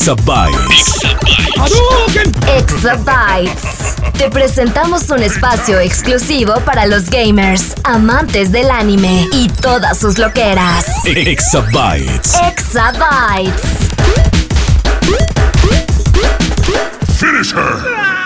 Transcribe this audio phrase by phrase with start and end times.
[0.00, 0.94] Exabytes.
[2.56, 3.96] Exabytes.
[4.16, 10.86] Te presentamos un espacio exclusivo para los gamers, amantes del anime y todas sus loqueras.
[11.04, 12.34] Exabytes.
[12.48, 13.60] Exabytes.
[17.18, 18.19] Finish her.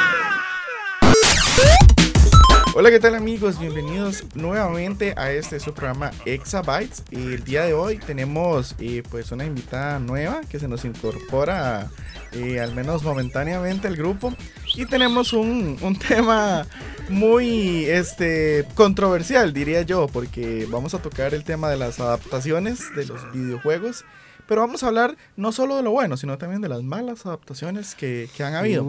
[2.77, 3.61] Hola, ¿qué tal amigos?
[3.61, 7.05] Bienvenidos nuevamente a este su programa Exabytes.
[7.13, 11.89] El día de hoy tenemos eh, pues una invitada nueva que se nos incorpora
[12.33, 14.35] eh, al menos momentáneamente al grupo.
[14.75, 16.67] Y tenemos un, un tema
[17.09, 23.07] muy este, controversial, diría yo, porque vamos a tocar el tema de las adaptaciones de
[23.07, 24.05] los videojuegos.
[24.47, 27.95] Pero vamos a hablar no solo de lo bueno, sino también de las malas adaptaciones
[27.95, 28.85] que, que han habido.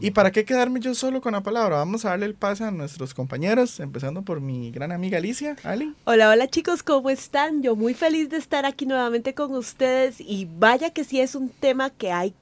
[0.00, 2.70] Y para qué quedarme yo solo con la palabra, vamos a darle el pase a
[2.70, 5.56] nuestros compañeros, empezando por mi gran amiga Alicia.
[5.64, 5.94] Ali.
[6.04, 7.62] Hola, hola chicos, ¿cómo están?
[7.62, 11.48] Yo muy feliz de estar aquí nuevamente con ustedes y vaya que sí es un
[11.48, 12.34] tema que hay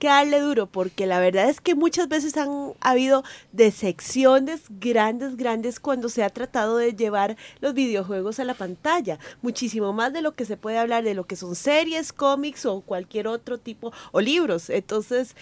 [0.00, 5.78] que darle duro porque la verdad es que muchas veces han habido decepciones grandes, grandes
[5.78, 9.20] cuando se ha tratado de llevar los videojuegos a la pantalla.
[9.42, 12.80] Muchísimo más de lo que se puede hablar de lo que son series, cómics o
[12.80, 14.70] cualquier otro tipo o libros.
[14.70, 15.36] Entonces...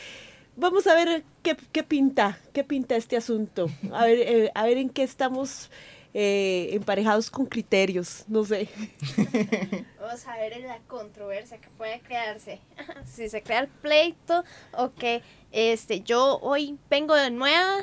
[0.61, 3.69] Vamos a ver qué, qué pinta, qué pinta este asunto.
[3.93, 5.70] A ver, eh, a ver en qué estamos
[6.14, 8.69] eh, emparejados con criterios, no sé.
[10.01, 12.61] Vamos a ver en la controversia que puede crearse.
[13.05, 17.78] si se crea el pleito o que este, yo hoy vengo de nueva,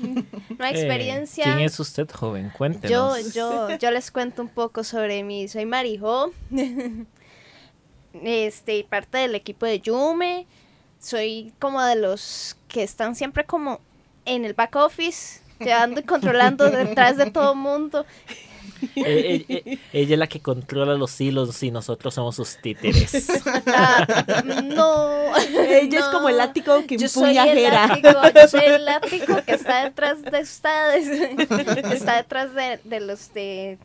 [0.00, 1.44] nueva Eh, experiencia.
[1.44, 2.50] ¿Quién es usted, joven?
[2.50, 3.34] yo, Cuéntenos.
[3.34, 5.46] yo, yo les cuento un poco sobre mí.
[5.48, 6.32] Soy Marijo,
[8.22, 10.46] este, parte del equipo de Yume.
[10.98, 13.80] Soy como de los que están siempre como
[14.24, 18.04] en el back office, llevando y controlando detrás de todo mundo.
[18.94, 23.28] Eh, eh, eh, ella es la que controla los hilos y nosotros somos sus títeres.
[23.68, 24.06] Ah,
[24.64, 25.36] no.
[25.36, 29.52] Ella es como el látigo que Yo soy el látigo, yo soy el látigo que
[29.52, 31.08] está detrás de ustedes,
[31.92, 33.78] está detrás de, de los de,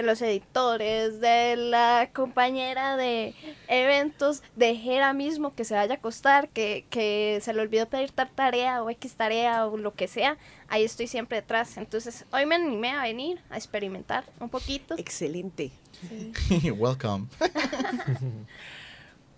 [0.00, 3.34] de los editores, de la compañera de
[3.68, 8.10] eventos, de Jera mismo que se vaya a acostar, que, que se le olvidó pedir
[8.10, 11.76] tal tarea o X tarea o lo que sea, ahí estoy siempre detrás.
[11.76, 14.94] Entonces, hoy me animé a venir a experimentar un poquito.
[14.96, 15.70] Excelente.
[16.76, 17.26] Welcome.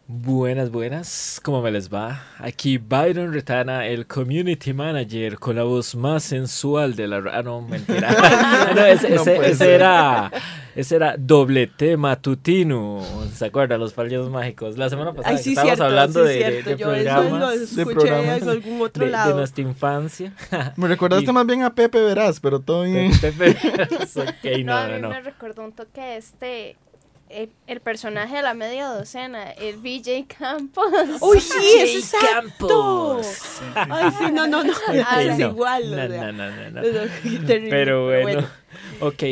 [0.09, 1.41] Buenas, buenas.
[1.43, 2.23] ¿Cómo me les va?
[2.39, 7.63] Aquí Byron Retana, el community manager con la voz más sensual de la ah, no,
[7.63, 8.11] mentira.
[8.75, 10.31] No, ese, No ese- ese era
[10.75, 13.01] ese era doblete matutino.
[13.33, 13.81] ¿Se acuerdan?
[13.81, 14.77] Los fallos mágicos.
[14.77, 16.71] La semana pasada Ay, sí, estábamos cierto, hablando sí, de, de- cierto.
[16.71, 19.37] de Yo eso programas lo de escuché programas en algún otro de, de lado.
[19.37, 20.33] nuestra infancia.
[20.77, 23.13] Me recordaste Y- más bien a Pepe Verás, pero todo bien.
[23.19, 25.09] Pepe, ok, No, a no, mí no, no.
[25.11, 26.77] me recordó un toque este,
[27.33, 30.87] el, el personaje de la media docena, el VJ Campos.
[31.21, 32.29] Uy, sí, es exacto.
[32.29, 33.61] Campos.
[33.75, 34.73] Ay, sí, no, no, no.
[34.93, 35.49] Es no.
[35.49, 35.83] igual.
[35.93, 36.33] o No, sea.
[36.33, 36.81] no, no, no, no.
[36.83, 38.47] Es terrible, Pero bueno,
[39.01, 39.23] ok,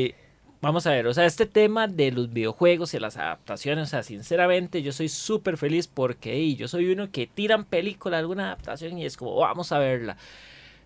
[0.60, 4.03] vamos a ver, o sea, este tema de los videojuegos y las adaptaciones, o sea,
[4.03, 8.99] sinceramente yo soy súper feliz porque ey, yo soy uno que tiran película, alguna adaptación
[8.99, 10.16] y es como, vamos a verla.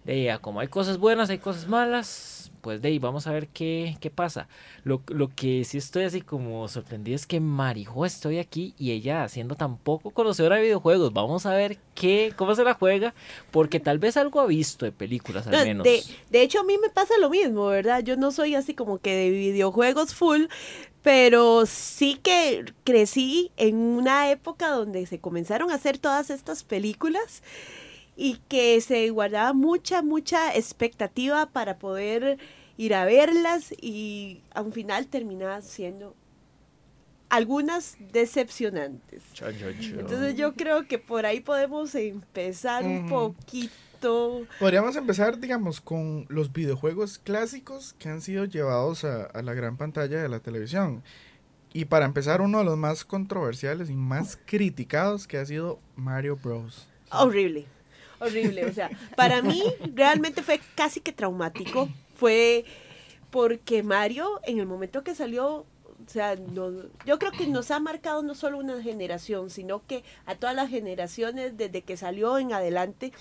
[0.04, 3.48] De a como hay cosas buenas, hay cosas malas, pues de ahí vamos a ver
[3.48, 4.48] qué, qué pasa.
[4.84, 9.28] Lo, lo que sí estoy así como sorprendido es que Marijo estoy aquí y ella
[9.28, 11.12] siendo tan poco conocedora de videojuegos.
[11.12, 13.12] Vamos a ver qué, cómo se la juega,
[13.50, 15.84] porque tal vez algo ha visto de películas al No, menos.
[15.84, 18.02] De, de hecho, a mí me pasa lo mismo, ¿verdad?
[18.02, 20.44] Yo no soy así como que de videojuegos full,
[21.02, 27.42] pero sí que crecí en una época donde se comenzaron a hacer todas estas películas
[28.16, 32.38] y que se guardaba mucha, mucha expectativa para poder
[32.76, 36.14] ir a verlas y a un final terminaba siendo
[37.28, 39.22] algunas decepcionantes.
[39.32, 40.00] Chon, chon, chon.
[40.00, 44.46] Entonces yo creo que por ahí podemos empezar un poquito.
[44.60, 49.76] Podríamos empezar, digamos, con los videojuegos clásicos que han sido llevados a, a la gran
[49.76, 51.02] pantalla de la televisión.
[51.72, 56.36] Y para empezar, uno de los más controversiales y más criticados que ha sido Mario
[56.36, 56.86] Bros.
[57.10, 57.66] Horrible,
[58.24, 58.66] horrible.
[58.66, 59.62] O sea, para mí
[59.94, 61.88] realmente fue casi que traumático.
[62.16, 62.64] Fue
[63.30, 65.66] porque Mario, en el momento que salió,
[66.06, 70.04] O sea, no- yo creo que nos ha marcado no solo una generación, sino que
[70.26, 73.12] a todas las generaciones desde que salió en adelante.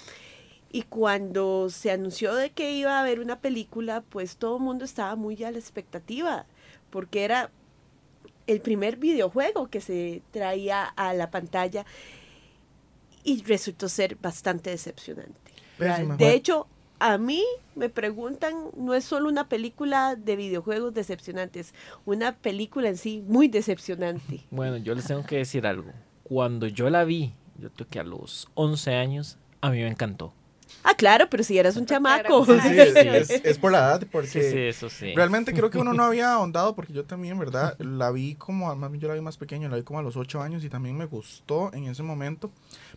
[0.70, 4.84] Y cuando se anunció de que iba a haber una película, pues todo el mundo
[4.84, 6.46] estaba muy a la expectativa,
[6.90, 7.52] porque era
[8.48, 11.86] el primer videojuego que se traía a la pantalla
[13.24, 15.34] y resultó ser bastante decepcionante.
[15.78, 16.68] Pésima, de hecho,
[17.00, 17.44] a mí
[17.76, 21.74] me preguntan, no es solo una película de videojuegos decepcionantes,
[22.06, 24.42] una película en sí muy decepcionante.
[24.52, 25.92] Bueno, yo les tengo que decir algo.
[26.24, 30.34] Cuando yo la vi, yo creo que a los 11 años, a mí me encantó.
[30.84, 32.44] Ah, claro, pero si eras un Porque chamaco.
[32.46, 32.96] era un Sí, es,
[33.32, 35.14] es- es por la edad, porque Sí, sí, eso sí.
[35.16, 37.78] realmente creo que uno no había ahondado, porque yo también, ¿verdad?
[37.80, 40.18] La vi como, más bien yo la vi más pequeño, la vi como a los
[40.18, 42.52] 8 años y también me gustó en ese momento.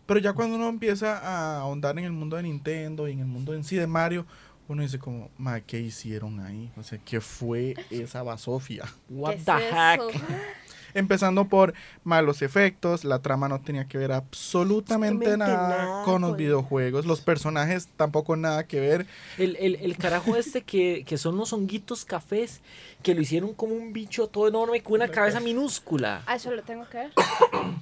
[0.06, 3.26] Pero ya cuando uno empieza a ahondar en el mundo de Nintendo y en el
[3.26, 4.24] mundo en sí de Mario,
[4.68, 6.70] uno dice como, ma, ¿qué hicieron ahí?
[6.76, 8.84] O sea, ¿qué fue esa basofia?
[9.08, 10.00] What ¿Qué the es heck?
[10.96, 11.00] eso?
[11.00, 16.30] Empezando por malos efectos, la trama no tenía que ver absolutamente nada, nada con los
[16.30, 19.06] con- videojuegos, los personajes tampoco nada que ver.
[19.38, 22.60] El, el, el carajo este que, que son los honguitos cafés,
[23.02, 26.22] que lo hicieron como un bicho todo enorme con una cabeza minúscula.
[26.26, 27.10] Ah, eso lo tengo que ver.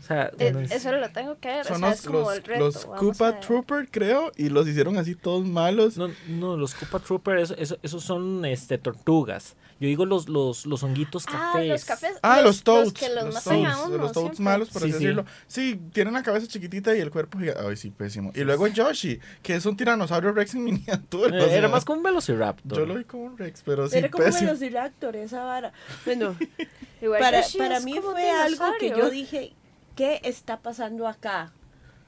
[0.00, 1.64] O sea, Eh, Eso lo tengo que ver.
[1.64, 2.60] Son o sea, los, es como los, el reto.
[2.64, 3.40] los vamos Koopa.
[3.40, 5.96] Trooper, creo, y los hicieron así todos malos.
[5.96, 9.56] no, no, los Koopa Trooper, eso, eso- esos son este, tortugas.
[9.80, 11.68] Yo digo los, los, los honguitos Ah, cafés.
[11.68, 12.12] los cafés.
[12.22, 12.92] Ah, los, Toads.
[12.92, 14.44] que los, los matan a Toads, uno los Toads siempre.
[14.44, 15.04] malos, por Sí, así sí.
[15.04, 15.24] decirlo.
[15.48, 17.60] Sí, tienen la cabeza chiquitita y el cuerpo gigante.
[17.68, 18.30] Ay, sí, pésimo.
[18.34, 21.36] Y luego Yoshi, que es un tiranosaurio Rex en miniatura.
[21.36, 22.78] Eh, o sea, era más como un Velociraptor.
[22.78, 24.46] Yo lo vi como un Rex, pero sí, Era como pésimo.
[24.52, 25.72] Velociraptor, esa vara.
[26.04, 26.36] Bueno,
[27.02, 29.52] Igual para, para mí fue algo que yo dije,
[29.96, 31.52] ¿qué está pasando acá?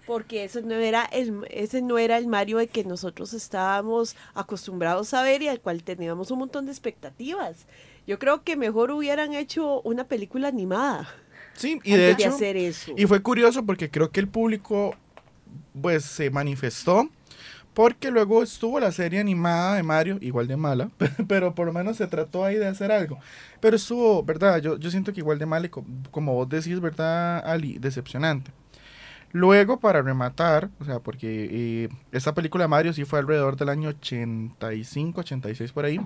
[0.06, 5.12] Porque eso no era el, ese no era el Mario de que nosotros estábamos acostumbrados
[5.14, 7.66] a ver y al cual teníamos un montón de expectativas.
[8.06, 11.08] Yo creo que mejor hubieran hecho una película animada
[11.54, 12.92] Sí, y de hecho, de hacer eso.
[12.96, 14.94] y fue curioso porque creo que el público,
[15.80, 17.08] pues, se manifestó.
[17.74, 20.88] Porque luego estuvo la serie animada de Mario, igual de mala,
[21.28, 23.18] pero por lo menos se trató ahí de hacer algo.
[23.60, 24.62] Pero estuvo, ¿verdad?
[24.62, 25.68] Yo, yo siento que igual de mala
[26.10, 27.76] como vos decís, ¿verdad, Ali?
[27.78, 28.50] Decepcionante.
[29.32, 33.68] Luego, para rematar, o sea, porque eh, esta película de Mario sí fue alrededor del
[33.68, 36.00] año 85, 86 por ahí,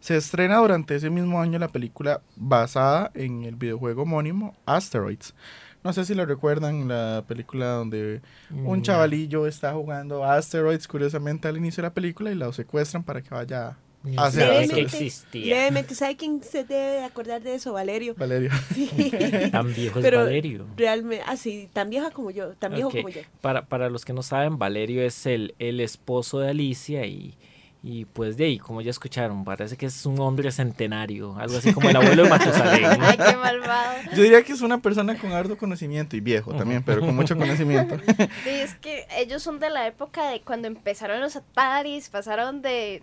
[0.00, 5.34] se estrena durante ese mismo año la película basada en el videojuego homónimo Asteroids.
[5.82, 8.20] No sé si lo recuerdan, la película donde
[8.50, 13.02] un Mm, chavalillo está jugando Asteroids curiosamente al inicio de la película y lo secuestran
[13.02, 13.76] para que vaya
[14.16, 15.54] Hacer sabía que Levemente- existía.
[15.56, 18.14] Levemente, ¿sabe quién se debe de acordar de eso, Valerio?
[18.16, 18.50] Valeria.
[19.52, 20.66] Tan viejo es Pero Valerio.
[20.76, 23.20] realmente, así, tan vieja como yo, tan viejo Ok, como yo.
[23.40, 27.34] Para, para los que no saben, Valerio es el, el esposo de Alicia y,
[27.82, 31.72] y pues de ahí, como ya escucharon, parece que es un hombre centenario, algo así
[31.72, 33.02] como el abuelo de Matusalén.
[33.02, 33.98] Ay, qué malvado.
[34.14, 37.36] Yo diría que es una persona con harto conocimiento y viejo también, pero con mucho
[37.36, 37.96] conocimiento.
[38.06, 43.02] Sí, es que ellos son de la época de cuando empezaron los Ataris, pasaron de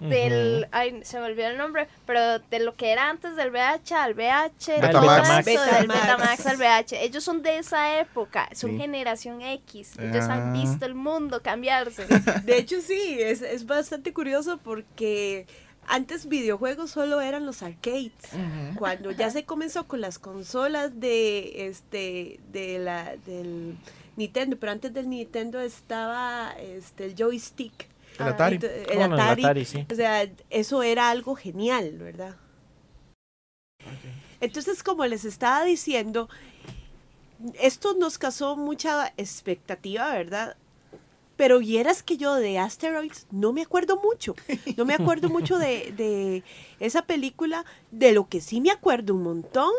[0.00, 3.92] del ay, se me olvidó el nombre, pero de lo que era antes del VH
[3.94, 5.46] al VH, Betamax.
[5.46, 6.46] eso, del Betamax.
[6.46, 7.02] Al VH.
[7.04, 8.78] Ellos son de esa época, son Sí.
[8.78, 9.92] generación X.
[9.98, 10.34] Ellos Ah.
[10.34, 12.06] han visto el mundo cambiarse.
[12.44, 15.46] De hecho, sí, es, es bastante curioso porque
[15.86, 18.12] antes videojuegos solo eran los arcades.
[18.76, 23.76] Cuando ya se comenzó con las consolas de este de la del
[24.16, 27.86] Nintendo, pero antes del Nintendo estaba este el joystick.
[28.18, 28.58] El Atari.
[28.62, 29.64] El Bueno, el Atari.
[29.64, 29.86] Sí.
[29.90, 32.36] O sea, eso era algo genial, ¿verdad?
[34.40, 36.28] Entonces, como les estaba diciendo,
[37.60, 40.56] esto nos causó mucha expectativa, ¿verdad?
[41.36, 44.34] Pero vieras que yo de Asteroids no me acuerdo mucho.
[44.76, 46.44] No me acuerdo mucho de, de
[46.78, 47.64] esa película.
[47.90, 49.72] De lo que sí me acuerdo un montón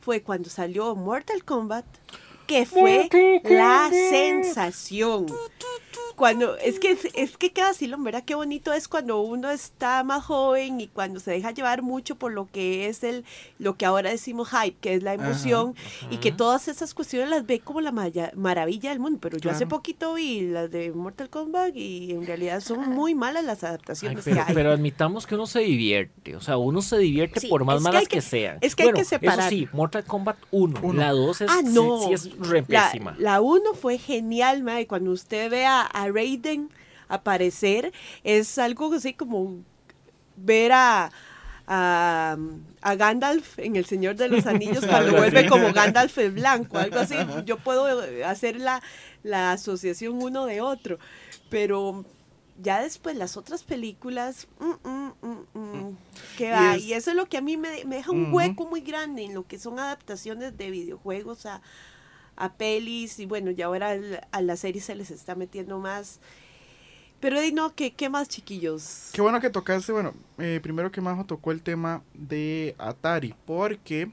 [0.00, 1.84] fue cuando salió Mortal Kombat,
[2.46, 3.08] que fue
[3.44, 5.26] la sensación.
[6.16, 8.22] Cuando, es que es que queda así, ¿verdad?
[8.24, 12.32] Qué bonito es cuando uno está más joven y cuando se deja llevar mucho por
[12.32, 13.24] lo que es el,
[13.58, 15.74] lo que ahora decimos hype, que es la emoción,
[16.10, 19.18] y que todas esas cuestiones las ve como la maya- maravilla del mundo.
[19.20, 23.44] Pero yo hace poquito vi las de Mortal Kombat y en realidad son muy malas
[23.44, 24.54] las Ay, adaptaciones pero, que hay.
[24.54, 27.82] pero admitamos que uno se divierte, o sea, uno se divierte Sí, por más que
[27.82, 28.58] malas que, que- sean.
[28.60, 29.40] es que hay que separar.
[29.40, 31.00] Eso sí, Mortal Kombat 1, Uno.
[31.00, 32.00] la 2 es, Ah, no.
[32.06, 33.16] sí, es re La, pésima.
[33.18, 34.86] la uno fue genial, mae.
[34.86, 36.70] Cuando usted ve a, Raiden
[37.08, 39.62] aparecer, es algo así como
[40.36, 41.10] ver a,
[41.66, 42.36] a,
[42.80, 46.98] a Gandalf en El Señor de los Anillos cuando vuelve como Gandalf el Blanco, algo
[46.98, 47.16] así.
[47.44, 47.86] Yo puedo
[48.24, 48.82] hacer la,
[49.22, 50.98] la asociación uno de otro,
[51.50, 52.04] pero
[52.62, 55.96] ya después las otras películas, mm, mm, mm, mm,
[56.36, 56.76] que va.
[56.76, 59.34] Y eso es lo que a mí me, me deja un hueco muy grande en
[59.34, 61.62] lo que son adaptaciones de videojuegos a,
[62.36, 63.18] a pelis.
[63.18, 66.20] Y bueno, ya ahora al- a la serie se les está metiendo más.
[67.20, 69.08] Pero di no, ¿qué, qué más, chiquillos?
[69.12, 74.10] Qué bueno que tocaste, bueno, eh, primero que Majo tocó el tema de Atari, porque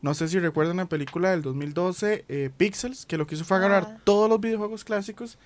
[0.00, 3.56] no sé si recuerdan la película del 2012, eh, Pixels, que lo que hizo fue
[3.56, 4.00] agarrar Ah.
[4.04, 5.38] todos los videojuegos clásicos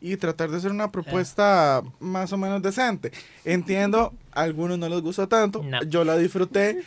[0.00, 3.12] y tratar de hacer una propuesta más o menos decente.
[3.44, 5.82] Entiendo, a algunos no les gustó tanto, No.
[5.82, 6.82] yo la disfruté.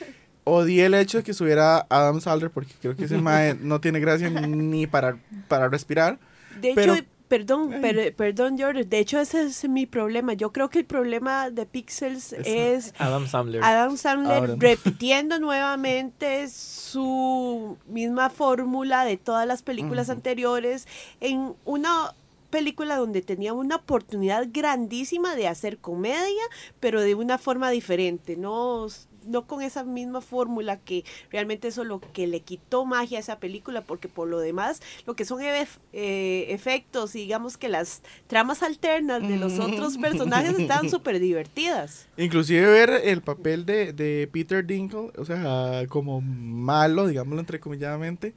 [0.45, 3.99] Odié el hecho de que subiera Adam Sandler porque creo que ese mae no tiene
[3.99, 6.19] gracia ni para, para respirar.
[6.61, 6.95] De hecho,
[7.27, 8.85] perdón, per- perdón, George.
[8.85, 10.33] De hecho, ese es mi problema.
[10.33, 13.63] Yo creo que el problema de Pixels Es- es Adam Sandler.
[13.63, 14.59] Adam Sandler Adam.
[14.59, 20.87] repitiendo nuevamente su misma fórmula de todas las películas anteriores
[21.21, 22.13] en una
[22.51, 26.43] película donde tenía una oportunidad grandísima de hacer comedia,
[26.79, 28.87] pero de una forma diferente, no,
[29.25, 33.21] no con esa misma fórmula que realmente eso es lo que le quitó magia a
[33.21, 37.69] esa película, porque por lo demás, lo que son ef- eh, efectos y digamos que
[37.69, 42.07] las tramas alternas de los otros personajes estaban súper divertidas.
[42.17, 48.33] Inclusive ver el papel de, de Peter Dinkle, o sea, como malo, digámoslo entrecomilladamente,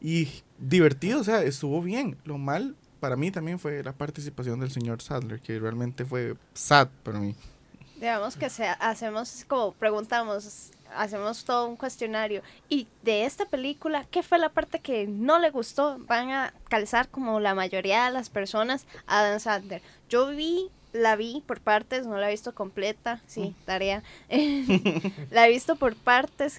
[0.00, 0.28] y
[0.58, 2.16] divertido, o sea, estuvo bien.
[2.24, 6.88] Lo mal para mí también fue la participación del señor Sadler, que realmente fue sad
[7.02, 7.34] para mí.
[8.00, 12.42] Digamos que se, hacemos como preguntamos, hacemos todo un cuestionario.
[12.70, 15.98] Y de esta película, ¿qué fue la parte que no le gustó?
[16.06, 19.82] Van a calzar como la mayoría de las personas a Dan Sandler.
[20.08, 24.02] Yo vi, la vi por partes, no la he visto completa, sí, tarea.
[25.30, 26.58] la he visto por partes.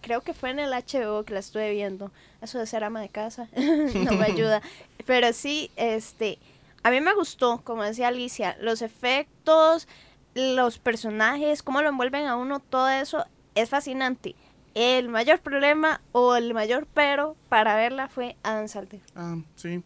[0.00, 2.10] Creo que fue en el HBO que la estuve viendo.
[2.40, 4.62] Eso de ser ama de casa no me ayuda.
[5.04, 6.38] Pero sí, este,
[6.82, 9.86] a mí me gustó, como decía Alicia, los efectos,
[10.34, 14.34] los personajes, cómo lo envuelven a uno, todo eso es fascinante.
[14.74, 19.00] El mayor problema o el mayor pero para verla fue Adam Sandler.
[19.16, 19.82] Ah, sí,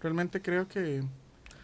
[0.00, 1.02] realmente creo que,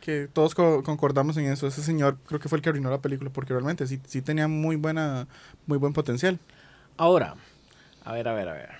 [0.01, 1.67] que todos co- concordamos en eso.
[1.69, 4.49] Ese señor creo que fue el que arruinó la película, porque realmente sí, sí tenía
[4.49, 5.29] muy, buena,
[5.67, 6.41] muy buen potencial.
[6.97, 7.37] Ahora,
[8.05, 8.71] a ver, a ver, a ver.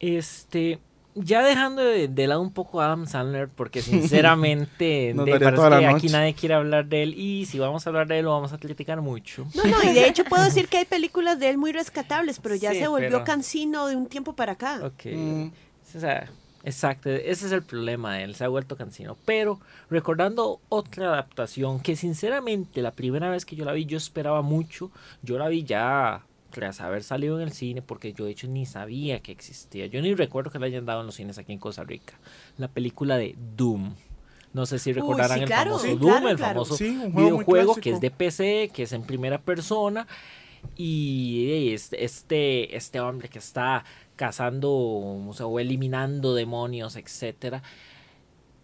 [0.00, 0.78] Este,
[1.14, 3.82] ya dejando de, de lado un poco a Adam Sandler, porque
[4.34, 8.06] sinceramente de- parece que aquí nadie quiere hablar de él y si vamos a hablar
[8.06, 9.46] de él lo vamos a criticar mucho.
[9.54, 12.54] No, no, y de hecho puedo decir que hay películas de él muy rescatables, pero
[12.54, 14.80] ya Sí, se volvió pero- cansino de un tiempo para acá.
[14.84, 15.06] Ok.
[15.12, 15.46] Mm.
[15.96, 16.30] O sea,
[16.64, 19.16] exacto, ese es el problema de él, se ha vuelto cansino.
[19.24, 19.58] Pero
[19.90, 24.90] recordando otra adaptación que sinceramente la primera vez que yo la vi yo esperaba mucho,
[25.22, 28.66] yo la vi ya tras haber salido en el cine porque yo de hecho ni
[28.66, 29.86] sabía que existía.
[29.86, 32.18] Yo ni recuerdo que la hayan dado en los cines aquí en Costa Rica.
[32.58, 33.94] La película de Doom.
[34.52, 36.52] No sé si recordarán sí, el famoso sí, Doom, claro, el claro.
[36.52, 40.06] famoso Sí, un juego muy videojuego que es de PC, que es en primera persona.
[40.76, 43.84] Y este, este hombre que está
[44.16, 47.62] cazando o, sea, o eliminando demonios, etcétera.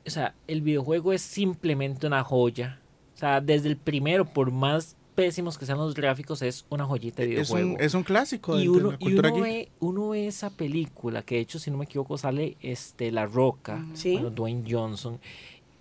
[0.06, 2.80] O sea, el videojuego es simplemente una joya.
[3.14, 7.22] O sea, desde el primero, por más pésimos que sean los gráficos, es una joyita
[7.22, 7.74] de Es videojuego.
[7.74, 9.44] un, es un clásico de, y de uno, la y cultura uno geek.
[9.54, 13.26] ve, uno ve esa película, que de hecho, si no me equivoco, sale este La
[13.26, 14.12] Roca, Sí.
[14.12, 15.18] bueno, Dwayne Johnson,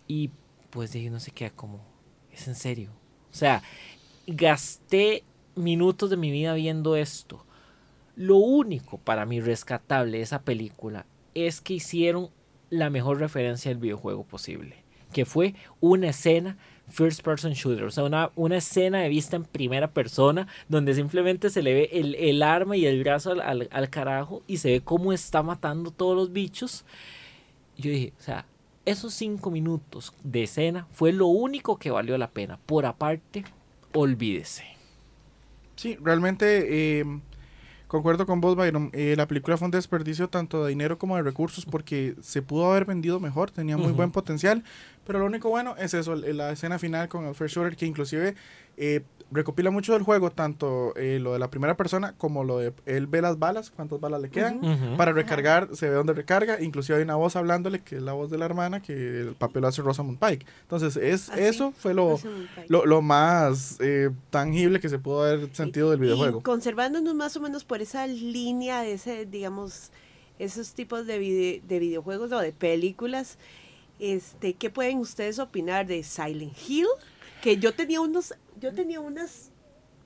[0.08, 0.32] y
[0.72, 1.80] pues de ahí uno se queda como,
[2.32, 2.90] es en serio.
[3.32, 3.62] O sea,
[4.28, 5.24] gasté
[5.56, 7.46] minutos de mi vida viendo esto.
[8.16, 12.30] Lo único para mí rescatable de esa película es que hicieron
[12.70, 14.78] la mejor referencia del videojuego posible,
[15.12, 16.58] que fue una escena
[16.90, 21.50] first person shooter, o sea, una, una escena de vista en primera persona donde simplemente
[21.50, 24.72] se le ve el, el arma y el brazo al, al- al carajo y se
[24.72, 26.86] ve cómo está matando todos los bichos.
[27.78, 28.46] Yo dije, o sea,
[28.86, 32.60] esos cinco minutos de escena fue lo único que valió la pena.
[32.66, 33.44] Por aparte,
[33.94, 34.64] olvídese.
[35.76, 37.06] Sí, realmente eh,
[37.96, 38.90] concuerdo con vos, Byron.
[38.94, 42.70] Eh, la película fue un desperdicio tanto de dinero como de recursos porque se pudo
[42.70, 44.64] haber vendido mejor, tenía muy buen potencial.
[45.06, 48.36] Pero lo único bueno es eso, la escena final con el First Shooter, que inclusive
[48.76, 52.74] eh, recopila mucho del juego, tanto eh, lo de la primera persona como lo de
[52.86, 54.62] él ve las balas, cuántas balas le quedan.
[54.98, 56.62] Para recargar, se ve dónde recarga.
[56.62, 59.64] Inclusive hay una voz hablándole, que es la voz de la hermana, que el papel
[59.64, 60.46] lo hace Rosamund Pike.
[60.62, 61.42] Entonces, es, Así.
[61.42, 62.20] eso fue lo,
[62.68, 66.40] lo, lo más eh, tangible que se pudo haber sentido del videojuego.
[66.40, 69.92] Y conservándonos más o menos por esa línea de ese, digamos,
[70.38, 73.38] esos tipos de, vide- de videojuegos o de películas,
[74.00, 76.88] este, ¿qué pueden ustedes opinar de Silent Hill?
[77.42, 78.34] Que yo tenía unos,
[78.66, 79.52] yo tenía unas,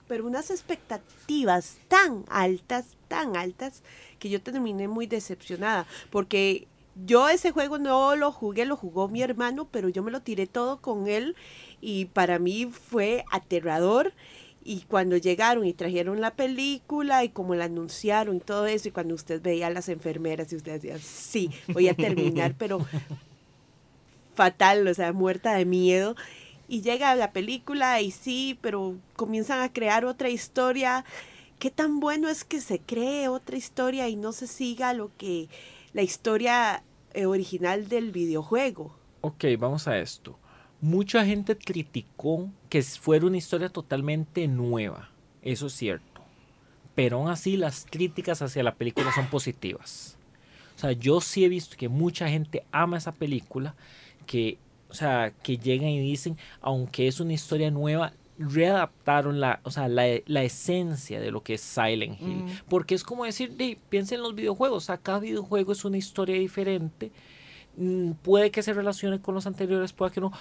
[0.10, 3.84] pero unas expectativas tan altas, tan altas,
[4.20, 6.68] que yo terminé muy decepcionada, porque
[7.06, 10.46] yo ese juego no lo jugué, lo jugó mi hermano, pero yo me lo tiré
[10.46, 11.38] todo con él
[11.80, 14.12] y para mí fue aterrador.
[14.62, 18.92] Y cuando llegaron y trajeron la película y como la anunciaron y todo eso, y
[18.92, 22.86] cuando usted veía a las enfermeras y usted decía, sí, voy a terminar, pero
[24.36, 26.18] fatal, o sea, muerta de miedo.
[26.70, 31.04] Y llega la película y sí, pero comienzan a crear otra historia.
[31.58, 35.50] ¿Qué tan bueno es que se cree otra historia y no se siga lo que
[35.94, 36.84] la historia
[37.16, 38.96] eh, original del videojuego?
[39.22, 40.38] Ok, vamos a esto.
[40.80, 45.10] Mucha gente criticó que fuera una historia totalmente nueva.
[45.42, 46.22] Eso es cierto.
[46.94, 50.18] Pero aún así las críticas hacia la película son positivas.
[50.76, 53.76] O sea, yo sí he visto que mucha gente ama esa película,
[54.26, 54.60] que,
[54.90, 59.88] o sea, que llegan y dicen, aunque es una historia nueva, readaptaron la, o sea,
[59.88, 62.44] la, la esencia de lo que es Silent Hill.
[62.44, 62.50] Mm.
[62.70, 67.12] Porque es como decir, "Di, piensa en los videojuegos, cada videojuego es una historia diferente.
[67.76, 70.32] Mm, Puede que se relacione con los anteriores, puede que no.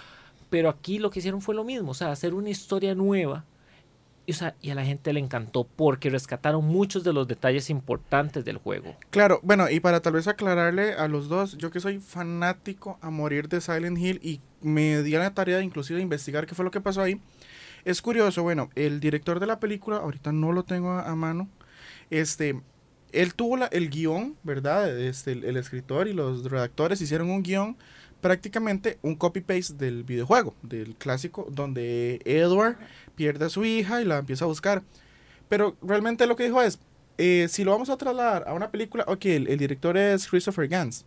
[0.49, 3.45] Pero aquí lo que hicieron fue lo mismo, o sea, hacer una historia nueva.
[4.29, 7.71] Y, o sea, y a la gente le encantó porque rescataron muchos de los detalles
[7.71, 8.95] importantes del juego.
[9.09, 13.09] Claro, bueno, y para tal vez aclararle a los dos, yo que soy fanático a
[13.09, 16.71] morir de Silent Hill y me di la tarea de inclusive investigar qué fue lo
[16.71, 17.23] que pasó ahí.
[17.87, 21.49] Es curioso, bueno, el director de la película, ahorita no lo tengo a, a mano,
[22.11, 22.61] este,
[23.13, 24.95] él tuvo la- el guion, ¿verdad?
[25.01, 27.79] Este, el, el escritor y los redactores hicieron un guion,
[28.21, 32.77] prácticamente un copy-paste del videojuego, del clásico, donde Edward
[33.15, 34.83] pierde a su hija y la empieza a buscar.
[35.49, 36.79] Pero realmente lo que dijo es,
[37.17, 41.05] eh, si lo vamos a trasladar a una película, ok, el, director es Christopher Gans.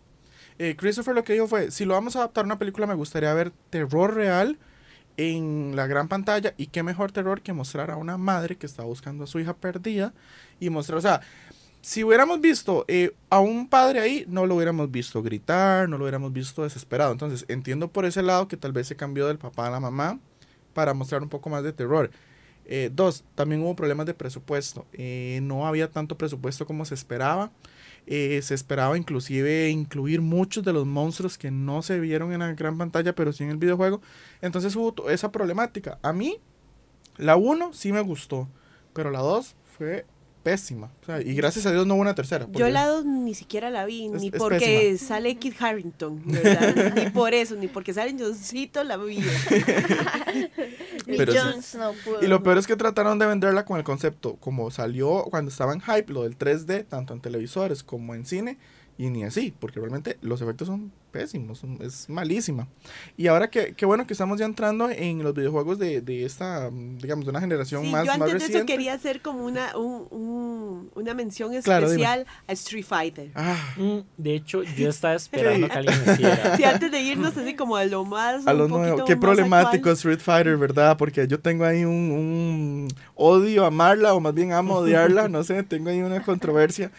[0.60, 2.94] Eh, Christopher lo que dijo fue, si lo vamos a adaptar a una película me
[2.94, 4.58] gustaría ver terror real
[5.18, 8.84] en la gran pantalla y qué mejor terror que mostrar a una madre que está
[8.84, 10.13] buscando a su hija perdida
[10.60, 11.22] y mostrar, o sea,
[11.81, 16.03] si hubiéramos visto eh, a un padre ahí, no lo hubiéramos visto gritar, no lo
[16.03, 17.11] hubiéramos visto desesperado.
[17.11, 20.19] Entonces, entiendo por ese lado que tal vez se cambió del papá a la mamá
[20.73, 22.11] para mostrar un poco más de terror.
[22.65, 24.85] Eh, dos, también hubo problemas de presupuesto.
[24.93, 27.51] Eh, no había tanto presupuesto como se esperaba.
[28.07, 32.77] Se esperaba inclusive incluir muchos de los monstruos que no se vieron en la gran
[32.77, 34.01] pantalla, pero sí en el videojuego.
[34.41, 35.99] Entonces hubo esa problemática.
[36.01, 36.39] A mí,
[37.17, 38.47] la 1 sí me gustó,
[38.93, 40.06] pero la 2 fue
[40.43, 40.91] pésima.
[41.01, 42.47] O sea, y gracias a Dios no hubo una tercera.
[42.51, 45.08] Yo la dos ni siquiera la vi, Es- ni es porque pésima.
[45.08, 46.93] sale Kit Harrington, ¿verdad?
[46.95, 49.19] ni por eso, ni porque sale Johncito la vi.
[51.08, 51.17] Ni
[52.06, 52.21] pudo.
[52.21, 55.73] Y lo peor es que trataron de venderla con el concepto, como salió cuando estaba
[55.73, 58.58] en hype, lo del 3D, tanto en televisores como en cine,
[59.03, 62.67] y ni así, porque realmente los efectos son pésimos, son- es malísima.
[63.17, 66.69] Y ahora que, qué bueno que estamos ya entrando en los videojuegos de, de esta,
[66.69, 68.71] digamos, de una generación Sí, más, yo más antes de eso reciente.
[68.71, 73.31] quería hacer como una, un- un- una mención Claro, especial a Street Fighter.
[73.35, 76.55] Ah, Mm, de hecho, yo estaba esperando que alguien me hiciera.
[76.57, 78.45] Sí, antes de irnos así como a lo más.
[78.45, 79.93] a lo nuevo, qué problemático actual.
[79.95, 80.95] Street Fighter, ¿verdad?
[80.97, 85.63] Porque yo tengo ahí un, un odio amarla, o más bien amo odiarla, no sé,
[85.63, 86.91] tengo ahí una controversia.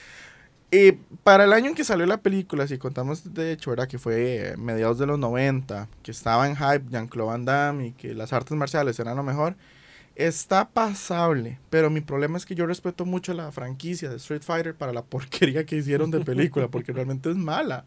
[0.75, 3.87] Eh, para el año en que salió la película, si contamos de hecho, ¿verdad?
[3.87, 7.93] Que fue eh, mediados de los 90, que estaba en hype Jean-Claude Van Damme y
[7.93, 9.55] que las artes marciales eran lo mejor,
[10.17, 11.59] está pasable.
[11.69, 15.03] Pero mi problema es que yo respeto mucho la franquicia de Street Fighter para la
[15.05, 17.85] porquería que hicieron de película, porque realmente es mala.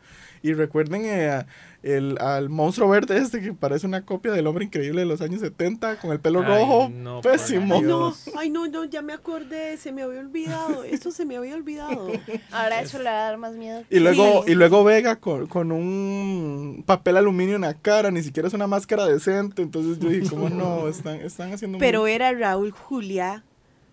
[0.48, 1.44] Y recuerden eh,
[1.82, 5.42] el, al monstruo verde este que parece una copia del hombre increíble de los años
[5.42, 6.90] 70 con el pelo Ay, rojo.
[6.94, 7.76] no, pésimo.
[7.76, 10.84] Ay, no, ay, no, no, ya me acordé, se me había olvidado.
[10.84, 12.12] Esto se me había olvidado.
[12.52, 13.84] Ahora eso le va a dar más miedo.
[13.90, 14.52] Y luego, Sí.
[14.52, 18.68] y luego Vega con, con un papel aluminio en la cara, ni siquiera es una
[18.68, 19.62] máscara decente.
[19.64, 20.88] Entonces yo dije, ¿cómo no?
[20.88, 23.44] Están, están haciendo Pero muy- era Raúl Julia.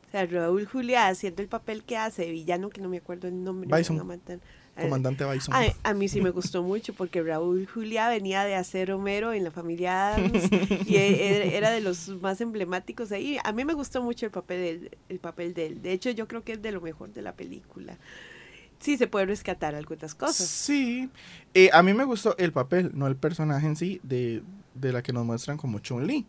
[0.09, 3.29] O sea, Raúl Julia haciendo el papel que hace de villano, que no me acuerdo
[3.29, 3.71] el nombre.
[3.71, 3.97] me Bison.
[3.97, 4.39] van a matar.
[4.81, 5.55] Comandante Bison.
[5.55, 9.45] A, a mí sí me gustó mucho porque Raúl Julia venía de hacer Homero en
[9.45, 10.49] la familia Adams
[10.87, 13.39] y e- era de los más emblemáticos ahí.
[13.45, 15.83] A mí me gustó mucho el papel, del- el papel de él.
[15.83, 17.99] De hecho, yo creo que es de lo mejor de la película.
[18.79, 20.49] Sí, se puede rescatar algunas cosas.
[20.49, 21.09] Sí.
[21.55, 24.43] Eh, a mí me gustó el papel, no el personaje en sí, de,
[24.75, 26.27] de la que nos muestran como Chun-Li.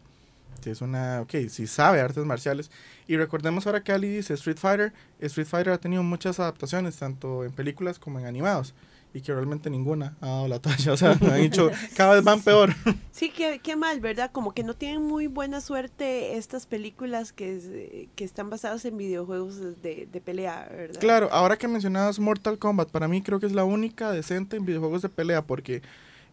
[0.64, 2.72] Que es una, ok, sí sabe artes marciales.
[3.08, 4.94] Y recordemos ahora que Ali dice Street Fighter.
[5.20, 8.74] Street Fighter ha tenido muchas adaptaciones, tanto en películas como en animados.
[9.14, 10.94] Y que realmente ninguna ha dado la talla.
[10.94, 12.74] O sea, han dicho, cada vez van peor.
[13.12, 14.32] Sí, qué, qué mal, ¿verdad?
[14.32, 19.82] Como que no tienen muy buena suerte estas películas que, que están basadas en videojuegos
[19.84, 21.00] de, de pelea, ¿verdad?
[21.00, 24.66] Claro, ahora que mencionabas Mortal Kombat, para mí creo que es la única decente en
[24.66, 25.84] videojuegos de pelea, porque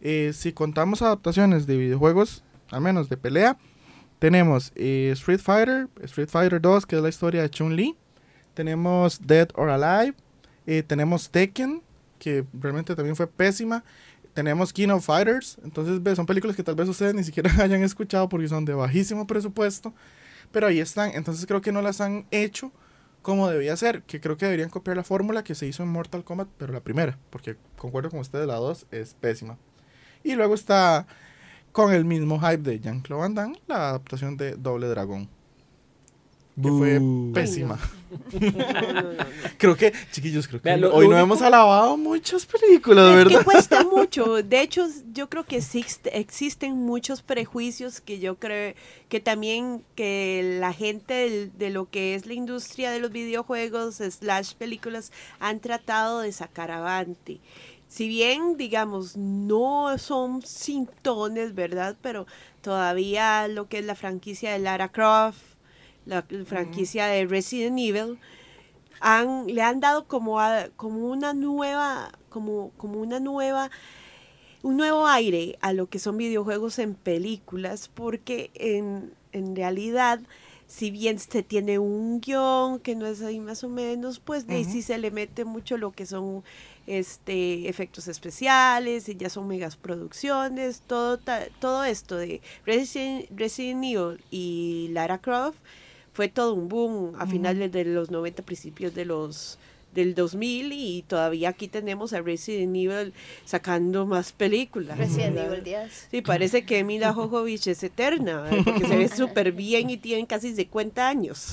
[0.01, 3.57] eh, si contamos adaptaciones de videojuegos, al menos de pelea,
[4.21, 7.97] tenemos eh, Street Fighter, Street Fighter 2, que es la historia de Chun-Li,
[8.53, 10.15] tenemos Dead or Alive,
[10.67, 11.81] eh, tenemos Tekken,
[12.19, 13.83] que realmente también fue pésima.
[14.35, 18.29] Tenemos King of Fighters, entonces son películas que tal vez ustedes ni siquiera hayan escuchado
[18.29, 19.91] porque son de bajísimo presupuesto,
[20.51, 22.71] pero ahí están, entonces creo que no las han hecho
[23.23, 26.23] como debía ser, que creo que deberían copiar la fórmula que se hizo en Mortal
[26.23, 29.57] Kombat, pero la primera, porque concuerdo con ustedes, la 2 es pésima.
[30.23, 31.07] Y luego está
[31.71, 35.29] con el mismo hype de Jean-Claude Van Damme, la adaptación de Doble Dragón.
[36.61, 37.01] Que fue
[37.33, 37.79] pésima.
[39.57, 43.15] Creo que, chiquillos, creo que lo- hoy lo no único- hemos alabado muchas películas, Es
[43.15, 43.39] ¿verdad?
[43.39, 44.43] que cuesta mucho.
[44.43, 48.73] De hecho, yo creo que existe- existen muchos prejuicios que yo creo
[49.07, 53.95] que también que la gente del- de lo que es la industria de los videojuegos
[53.95, 57.39] slash películas han tratado de sacar avante.
[57.91, 61.97] Si bien, digamos, no son sintones, ¿verdad?
[62.01, 62.25] Pero
[62.61, 65.41] todavía lo que es la franquicia de Lara Croft,
[66.05, 68.17] la franquicia de Resident Evil,
[69.01, 73.69] han, le han dado como, a- como una nueva, como, como una nueva,
[74.63, 80.21] un nuevo aire a lo que son videojuegos en películas, porque en, en realidad,
[80.67, 84.55] si bien se tiene un guion que no es ahí más o menos, pues de
[84.55, 86.43] ahí sí se le mete mucho lo que son
[86.87, 93.83] este efectos especiales, y ya son megas producciones, todo, ta- todo esto de Resident, Resident
[93.83, 95.57] Evil y Lara Croft
[96.13, 99.57] fue todo un boom a finales de los 90, principios de los
[99.93, 103.13] del 2000 y todavía aquí tenemos a Resident Evil
[103.45, 104.97] sacando más películas.
[104.97, 105.51] Resident ¿verdad?
[105.53, 106.07] Evil 10.
[106.11, 108.61] Sí, parece que Mila Jovovich es eterna, ¿eh?
[108.63, 111.51] porque se ve súper bien y tiene casi 50 años.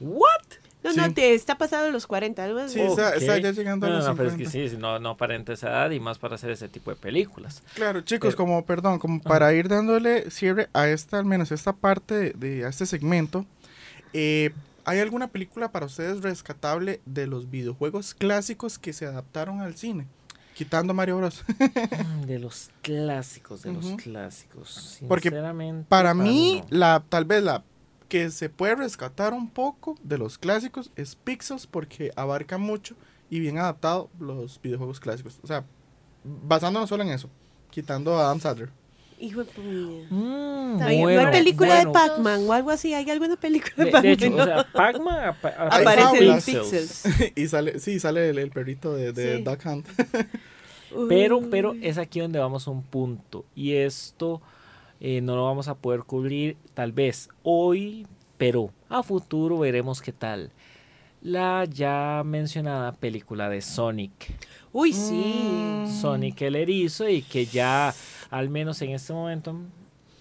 [0.00, 0.42] ¿What?
[0.84, 2.44] No, no, te está pasando los 40.
[2.44, 4.70] algo Sí, está- ya llegando a no, los no, pero es que 50.
[4.76, 7.62] sí, no, no aparenta esa edad y más para hacer ese tipo de películas.
[7.74, 11.72] Claro, chicos, Pero- como, perdón, como para ir dándole cierre a esta, al menos esta
[11.72, 13.44] parte de, de- a este segmento,
[14.12, 14.50] eh,
[14.84, 20.06] ¿hay alguna película para ustedes rescatable de los videojuegos clásicos que se adaptaron al cine?
[20.54, 21.44] Quitando Mario Bros.
[22.26, 24.98] De los clásicos, de los clásicos.
[25.06, 26.78] Porque Sinceramente, para mí, no.
[26.78, 27.62] la tal vez la
[28.08, 32.94] que se puede rescatar un poco de los clásicos es Pixels porque abarca mucho
[33.30, 35.38] y bien adaptado los videojuegos clásicos.
[35.42, 35.64] O sea,
[36.24, 37.28] basándonos solo en eso,
[37.70, 38.70] quitando a Adam Sandler.
[39.20, 40.06] Hijo de.
[40.10, 41.90] Mm, No hay, no bueno, hay película bueno.
[41.90, 42.94] de Pac-Man o algo así.
[42.94, 44.12] ¿Hay alguna película de, De, de Pac-Man?
[44.12, 46.34] hecho, o sea, Pac-Man Hay aparece en.
[46.36, 47.04] Pixels.
[47.36, 49.42] y sale, sí, sale el, el perrito de, de Sí.
[49.42, 49.88] Duck Hunt.
[51.08, 53.44] Pero, pero es aquí donde vamos a un punto.
[53.54, 54.40] Y esto
[55.00, 58.06] eh, no lo vamos a poder cubrir tal vez hoy,
[58.36, 60.50] pero a futuro veremos qué tal.
[61.22, 64.12] La ya mencionada película de Sonic.
[64.72, 65.84] Uy, sí.
[66.00, 67.92] Sonic el erizo y que ya
[68.30, 69.56] al menos en este momento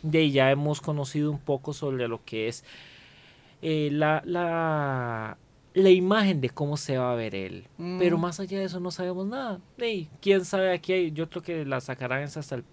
[0.01, 2.63] de ya hemos conocido un poco sobre lo que es
[3.61, 5.37] eh, la, la,
[5.73, 7.65] la imagen de cómo se va a ver él.
[7.99, 8.21] Pero Mm.
[8.21, 9.59] más allá de eso no sabemos nada.
[9.77, 12.63] Ey, quién sabe aquí hay- yo creo que la sacarán hasta el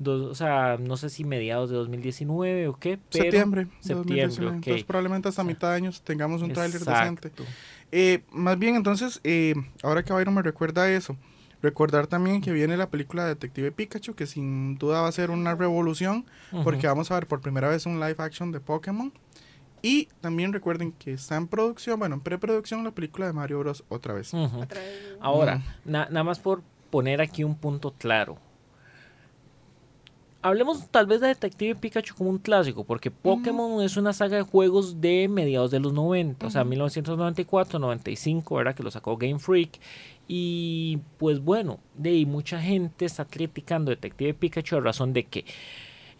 [0.00, 3.64] do- o sea, no sé si mediados de 2019 o qué, pero septiembre.
[3.64, 4.56] de septiembre, 2019.
[4.56, 7.30] Entonces probablemente hasta mitad de años tengamos un tráiler decente.
[7.92, 11.16] Eh, más bien, entonces, eh, ahora que Byron me recuerda eso,
[11.62, 15.54] recordar también que viene la película Detective Pikachu, que sin duda va a ser una
[15.54, 16.24] revolución,
[16.64, 19.12] porque vamos a ver por primera vez un live action de Pokémon.
[19.82, 23.82] Y también recuerden que está en producción, bueno, en preproducción la película de Mario Bros.
[23.88, 24.32] otra vez.
[25.20, 28.38] Ahora, na- nada más por poner aquí un punto claro.
[30.42, 34.42] Hablemos tal vez de Detective Pikachu como un clásico, porque Pokémon es una saga de
[34.42, 38.74] juegos de mediados de los 90, o sea, 1994, 95, ¿verdad?
[38.74, 39.78] Que lo sacó Game Freak.
[40.26, 45.44] Y pues bueno, de ahí mucha gente está criticando Detective Pikachu a razón de que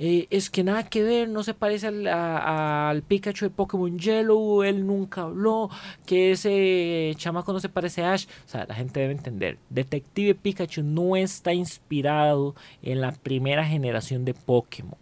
[0.03, 3.99] eh, es que nada que ver, no se parece al, a- al Pikachu de Pokémon
[3.99, 5.69] Yellow, él nunca habló,
[6.07, 8.25] que ese chamaco no se parece a Ash.
[8.47, 14.25] O sea, la gente debe entender, Detective Pikachu no está inspirado en la primera generación
[14.25, 14.99] de Pokémon.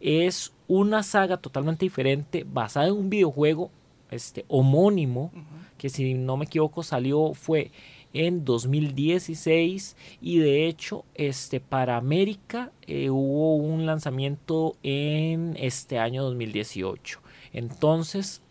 [0.00, 3.70] Es una saga totalmente diferente, basada en un videojuego
[4.12, 5.32] este, homónimo,
[5.76, 7.72] que si no me equivoco salió, fue
[8.12, 16.22] en 2016 y de hecho este para América eh, hubo un lanzamiento en este año
[16.24, 17.20] 2018
[17.52, 18.42] entonces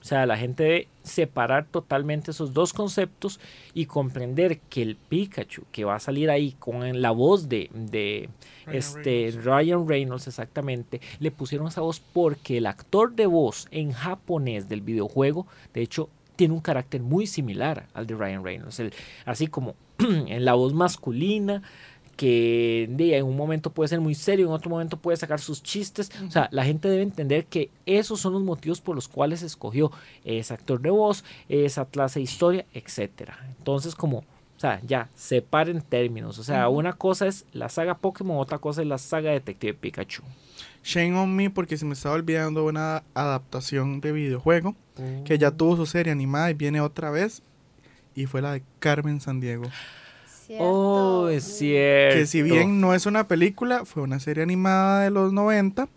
[0.00, 3.40] o sea la gente debe separar totalmente esos dos conceptos
[3.74, 8.28] y comprender que el Pikachu que va a salir ahí con la voz de, de
[8.66, 9.44] Ryan este Reynolds.
[9.44, 14.80] Ryan Reynolds exactamente le pusieron esa voz porque el actor de voz en japonés del
[14.80, 18.80] videojuego de hecho tiene un carácter muy similar al de Ryan Reynolds.
[18.80, 18.92] El-
[19.24, 21.62] así como en la voz masculina,
[22.16, 26.10] que en un momento puede ser muy serio, en otro momento puede sacar sus chistes.
[26.26, 29.90] O sea, la gente debe entender que esos son los motivos por los cuales escogió
[30.24, 33.38] ese actor de voz, esa clase de historia, etcétera.
[33.58, 34.24] Entonces, como
[34.62, 36.38] sea, ya, separen términos.
[36.38, 40.22] O sea, una cosa es la saga Pokémon, otra cosa es la saga Detective Pikachu.
[40.84, 44.74] Shame on me porque se me estaba olvidando una adaptación de videojuego
[45.24, 47.42] que ya tuvo su serie animada y viene otra vez
[48.14, 49.64] y fue la de Carmen Sandiego.
[50.46, 50.64] Cierto.
[50.64, 52.18] Oh, es cierto.
[52.18, 55.88] Que si bien no es una película, fue una serie animada de los 90.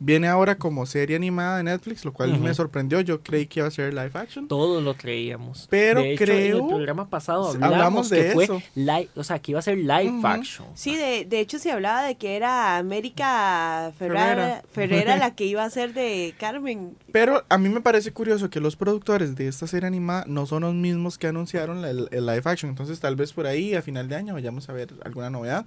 [0.00, 2.44] Viene ahora como serie animada de Netflix, lo cual Ujú.
[2.44, 3.00] me sorprendió.
[3.00, 4.46] Yo creí que iba a ser live action.
[4.46, 5.66] Todos lo creíamos.
[5.68, 8.62] Pero de hecho, creo- En el programa pasado Hablamos hablamos, de que fue eso.
[8.76, 10.26] live, o sea, que iba a ser live Ujú.
[10.26, 10.66] action.
[10.74, 15.14] Sí, de, de hecho se hablaba de que era América Ferrara, Ferrera.
[15.14, 16.96] Ferrera la que iba a ser de Carmen.
[17.12, 20.62] Pero a mí me parece curioso que los productores de esta serie animada no son
[20.62, 22.70] los mismos que anunciaron la- el, el live action.
[22.70, 25.66] Entonces tal vez por ahí a final de año vayamos a ver alguna novedad.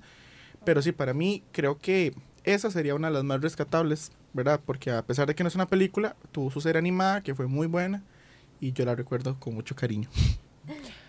[0.63, 4.59] Pero sí, para mí creo que esa sería una de las más rescatables, ¿verdad?
[4.65, 7.47] Porque a pesar de que no es una película, tuvo su serie animada que fue
[7.47, 8.03] muy buena
[8.59, 10.09] y yo la recuerdo con mucho cariño.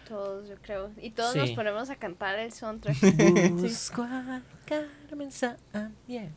[0.09, 0.91] Todos, yo creo.
[1.01, 1.39] Y todos Sí.
[1.39, 2.97] nos ponemos a cantar el soundtrack.
[3.53, 6.29] Busco a Carmen Sandiego.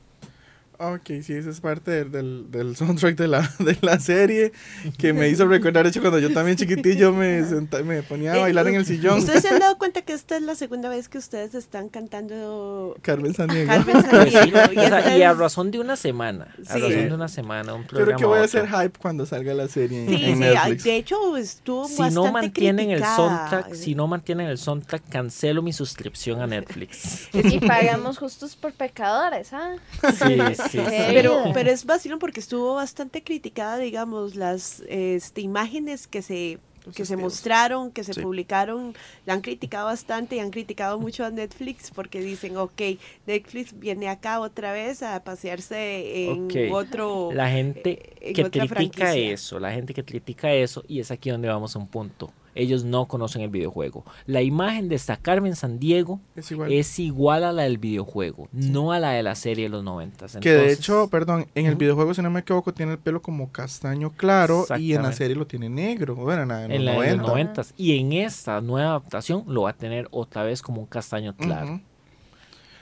[0.78, 4.52] Ok, sí, esa es parte del, del, del soundtrack de la, de la serie
[4.98, 8.38] que me hizo recordar, de hecho, cuando yo también chiquitillo me, senta- me ponía a
[8.38, 9.20] Eh, bailar en el sillón.
[9.20, 12.96] ¿Ustedes se han dado cuenta que esta es la segunda vez que ustedes están cantando
[13.02, 13.68] Carmen Sandiego.
[13.70, 14.58] Carmen Pues sí, Sandiego?
[14.60, 16.54] o sea, esta y a razón de una semana.
[16.68, 16.80] A Sí.
[16.82, 18.06] razón de una semana, un programa.
[18.06, 20.84] creo que voy a hacer hype cuando salga la serie en, Sí, en sí, Netflix.
[20.84, 23.16] de hecho estuvo Si bastante no mantienen el criticada.
[23.16, 27.30] soundtrack, si no mantienen el soundtrack, cancelo mi suscripción a Netflix.
[27.34, 29.76] y pagamos justos por pecadores, ¿ah?
[30.02, 30.80] Sí, sí, sí.
[31.08, 36.96] Pero, pero es vacilón porque estuvo bastante criticada, digamos, las este, imágenes que se Los
[36.96, 37.34] que se estilos.
[37.34, 38.22] mostraron, que se Sí.
[38.22, 38.94] publicaron,
[39.26, 42.82] la han criticado bastante y han criticado mucho a Netflix porque dicen, ok,
[43.26, 47.32] Netflix viene acá otra vez a pasearse en otro...
[47.34, 49.16] La gente eh, en que otra critica franquicia.
[49.16, 52.32] eso, la gente que critica eso, y es aquí donde vamos a un punto.
[52.56, 54.06] Ellos no conocen el videojuego.
[54.26, 56.72] La imagen de esta Carmen Sandiego Es igual.
[56.72, 60.38] es igual a la del videojuego, no a la de la serie de los noventas.
[60.38, 63.52] que de hecho, perdón, en el videojuego, si no me equivoco, tiene el pelo como
[63.52, 66.16] castaño claro y en la serie lo tiene negro.
[66.16, 67.28] Bueno, en la, en los en la de los 90.
[67.28, 67.74] noventas.
[67.78, 71.82] Y en esta nueva adaptación lo va a tener otra vez como un castaño claro.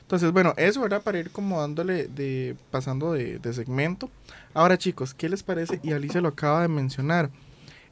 [0.02, 4.10] Entonces, bueno, eso era para ir como dándole de, pasando de, de segmento.
[4.54, 5.80] Ahora, chicos, ¿qué les parece?
[5.82, 7.32] Y Alicia lo acaba de mencionar.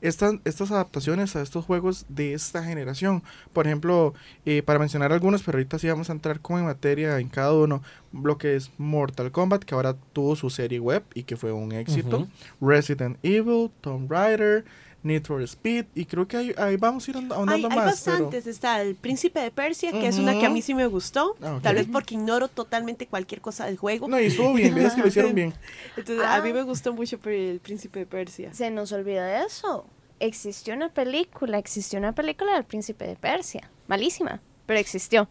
[0.01, 3.23] Estas, estas adaptaciones a estos juegos de esta generación.
[3.53, 4.13] Por ejemplo,
[4.45, 7.53] eh, para mencionar algunos, pero ahorita sí vamos a entrar como en materia en cada
[7.53, 7.81] uno.
[8.11, 11.71] Lo que es Mortal Kombat, que ahora tuvo su serie web y que fue un
[11.71, 12.27] éxito.
[12.59, 14.65] Resident Evil, Tomb Raider,
[15.03, 15.85] Need for Speed.
[15.95, 18.01] Y creo que ahí, ahí vamos a ir ahond- Hay, ahondando hay más.
[18.03, 20.85] pero- bastantes, está el Príncipe de Persia, que es una que a mí sí me
[20.87, 24.07] gustó, Ah, tal vez porque ignoro totalmente cualquier cosa del juego.
[24.07, 25.53] No, y estuvo bien, es que lo hicieron bien.
[25.97, 26.53] Entonces, a mí Ah.
[26.53, 28.53] me gustó mucho el Príncipe de Persia.
[28.53, 29.85] Se nos olvida de eso.
[30.19, 33.71] Existió una película, existió una película del príncipe de Persia.
[33.87, 35.27] Malísima, pero existió.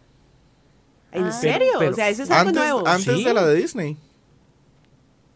[1.13, 1.33] ¿En Ah.
[1.33, 1.69] serio?
[1.79, 2.87] Pero- o sea, eso es algo Antes, nuevo.
[2.89, 3.25] antes Sí.
[3.25, 3.97] de la de Disney.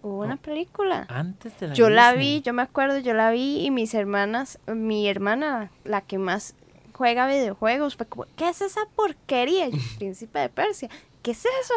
[0.04, 1.06] Hubo una película.
[1.08, 4.58] Antes de la Yo la vi, yo me acuerdo, yo la vi y mis hermanas,
[4.66, 6.54] mi hermana, la que más
[6.92, 9.70] juega videojuegos, fue como, ¿qué es esa porquería?
[9.98, 10.90] Príncipe de Persia,
[11.22, 11.74] ¿qué es eso?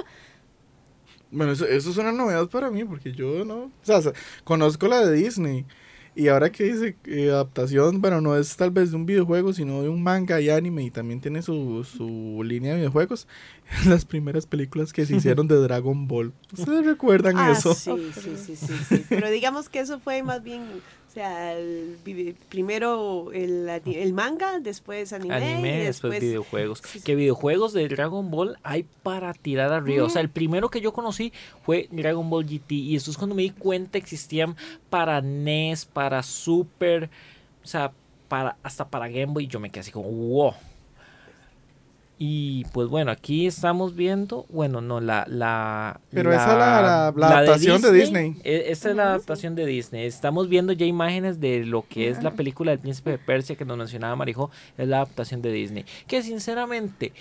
[1.32, 3.60] Bueno, eso, eso es una novedad para mí, porque yo no.
[3.63, 4.02] O sea,
[4.44, 5.66] conozco la de Disney.
[6.20, 9.84] Y ahora que dice eh, adaptación, bueno, no es tal vez de un videojuego, sino
[9.84, 13.28] de un manga y anime, y también tiene su, su línea de videojuegos.
[13.86, 16.34] Las primeras películas que se hicieron de Dragon Ball.
[16.58, 17.76] ¿Ustedes recuerdan Ah, eso?
[17.76, 19.06] sí, sí, sí, sí, sí.
[19.08, 20.64] Pero digamos que eso fue más bien,
[21.20, 21.98] sea, el
[22.50, 26.22] primero el, el manga, después anime, Anime, y después, después...
[26.22, 26.82] videojuegos.
[26.86, 27.06] Sí, sí.
[27.06, 30.06] Que videojuegos de Dragon Ball hay para tirar arriba.
[30.06, 32.72] O sea, el primero que yo conocí fue Dragon Ball GT.
[32.74, 34.56] Y eso es cuando me di cuenta existían
[34.90, 37.10] para NES, para Super,
[37.64, 37.92] o sea,
[38.28, 39.46] para, hasta para Game Boy.
[39.46, 40.54] Y yo me quedé así como, wow.
[42.20, 45.26] Y pues bueno, aquí estamos viendo, bueno, no, la...
[45.30, 48.36] la Pero esa es la- la- la adaptación de Disney.
[48.44, 50.06] Eh, Esta es la adaptación de Disney.
[50.06, 53.66] Estamos viendo ya imágenes de lo que es la película del Príncipe de Persia que
[53.66, 54.50] nos mencionaba Marijo.
[54.80, 55.86] Es la adaptación de Disney.
[56.08, 57.14] Que sinceramente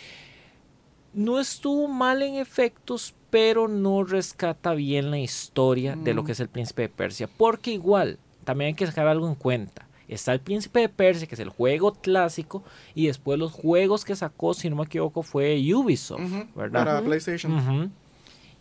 [1.12, 6.26] no estuvo mal en efectos, pero no rescata bien la historia de lo Mm.
[6.26, 7.28] que es el Príncipe de Persia.
[7.36, 9.85] Porque igual, también hay que sacar algo en cuenta.
[10.08, 12.62] Está el Príncipe de Persia, que es el juego clásico,
[12.94, 16.20] y después los juegos que sacó, si no me equivoco, fue Ubisoft,
[16.54, 16.84] ¿verdad?
[16.84, 17.92] Para PlayStation.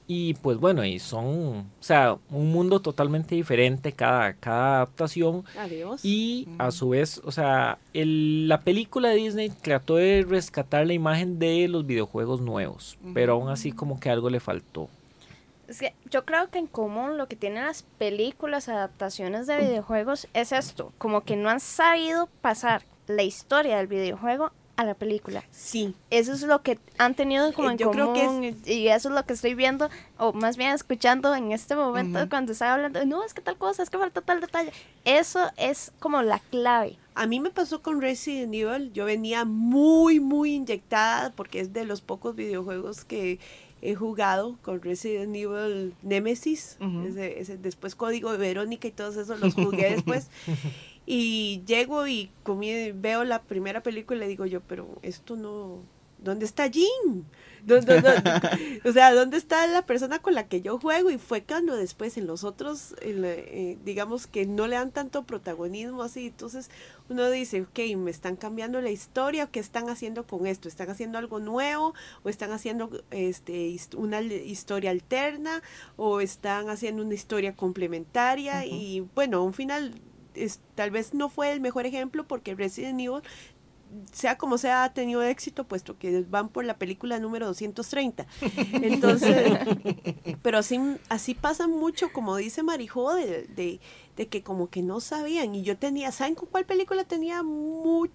[0.08, 5.44] Y pues bueno, y son, o sea, un mundo totalmente diferente cada, cada adaptación.
[5.58, 6.06] Adiós.
[6.06, 10.94] Y a su vez, o sea, el- la película de Disney trató de rescatar la
[10.94, 14.90] imagen de los videojuegos nuevos, pero aún así como que algo le faltó.
[15.68, 20.28] Es que yo creo que en común lo que tienen las películas, adaptaciones de videojuegos
[20.34, 25.44] es esto, como que no han sabido pasar la historia del videojuego a la película.
[25.52, 25.94] Sí.
[26.10, 29.10] Eso es lo que han tenido como Eh, en yo creo que común y eso
[29.10, 32.30] es lo que estoy viendo o más bien escuchando en este momento Ujú.
[32.30, 34.72] cuando estaba hablando, no, es que tal cosa, es que falta tal detalle.
[35.06, 36.98] Eso es como la clave.
[37.14, 38.92] A mí me pasó con Resident Evil.
[38.94, 43.40] Yo venía muy, muy inyectada porque es de los pocos videojuegos que
[43.82, 46.76] he jugado con Resident Evil Nemesis.
[46.82, 47.08] Ujú.
[47.08, 50.28] ese, ese- después Código de Verónica y todos esos los jugué después.
[51.06, 55.80] Y llego y comí- veo la primera película y le digo yo, pero esto no...
[56.18, 57.24] ¿Dónde está Jim?
[57.64, 61.12] ¿Dónde- dónde- o sea, ¿dónde está la persona con la que yo juego?
[61.12, 64.90] Y fue cuando después en los otros, en la- eh, digamos que no le dan
[64.92, 66.28] tanto protagonismo así.
[66.28, 66.72] Entonces
[67.10, 70.68] uno dice, ok, me están cambiando la historia, ¿qué están haciendo con esto?
[70.68, 71.94] ¿Están haciendo algo nuevo?
[72.24, 75.62] ¿O están haciendo este, una historia alterna?
[75.98, 78.66] ¿O están haciendo una historia complementaria?
[78.66, 79.94] Y bueno, un final
[80.36, 83.22] es, tal vez no fue el mejor ejemplo porque Resident Evil
[84.12, 88.26] sea como sea, ha tenido éxito, puesto que van por la película número 230.
[88.74, 89.58] Entonces,
[90.42, 93.80] pero así, así pasa mucho, como dice Marijo, de, de,
[94.18, 95.56] de que como que no sabían.
[95.56, 98.08] Y yo tenía, ¿saben con cuál película tenía mu-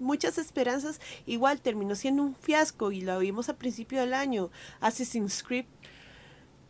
[0.00, 1.00] muchas esperanzas?
[1.26, 5.66] Igual terminó siendo un fiasco y la vimos a principio del año, Assassin's Creed.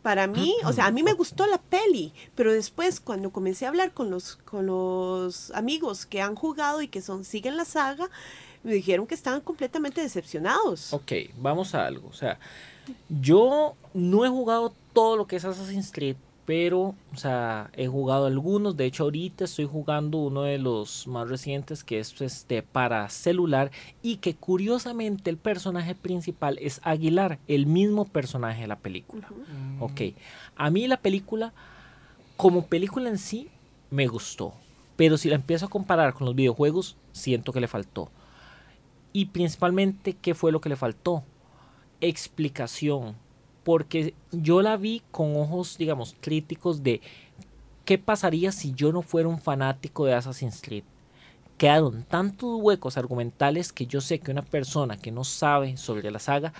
[0.01, 3.69] Para mí, o sea, a mí me gustó la peli, pero después cuando comencé a
[3.69, 8.09] hablar con los, con los amigos que han jugado y que son, siguen la saga,
[8.63, 10.93] me dijeron que estaban completamente decepcionados.
[10.93, 12.07] Ok, vamos a algo.
[12.07, 12.39] O sea,
[13.09, 16.15] yo no he jugado todo lo que es Assassin's Creed,
[16.49, 18.75] pero, o sea, he jugado algunos.
[18.75, 23.69] De hecho, ahorita estoy jugando uno de los más recientes que es este para celular
[24.01, 29.29] y que curiosamente el personaje principal es Aguilar, el mismo personaje de la película.
[29.79, 30.01] Ok,
[30.55, 31.53] a mí la película,
[32.35, 33.49] como película en sí,
[33.91, 34.55] me gustó.
[34.95, 38.09] Pero si la empiezo a comparar con los videojuegos, siento que le faltó.
[39.13, 41.23] Y principalmente, ¿qué fue lo que le faltó?
[42.01, 43.17] Explicación.
[43.69, 47.01] Porque yo la vi con ojos, digamos, críticos de
[47.85, 50.85] qué pasaría si yo no fuera un fanático de Assassin's Creed.
[51.59, 56.17] Quedaron tantos huecos argumentales que yo sé que una persona que no sabe sobre la
[56.17, 56.51] saga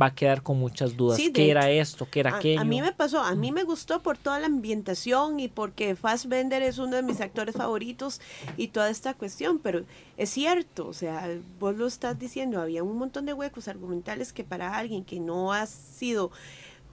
[0.00, 1.16] va a quedar con muchas dudas.
[1.16, 2.08] Sí, ¿Qué era hecho, esto?
[2.10, 2.60] ¿Qué era A, aquello?
[2.60, 6.62] a mí me pasó, a mí me gustó por toda la ambientación y porque Fassbender
[6.62, 8.20] es uno de mis actores favoritos
[8.56, 9.84] y toda esta cuestión, pero
[10.16, 11.28] es cierto, o sea,
[11.58, 15.52] vos lo estás diciendo, había un montón de huecos argumentales que para alguien que no
[15.52, 16.30] ha sido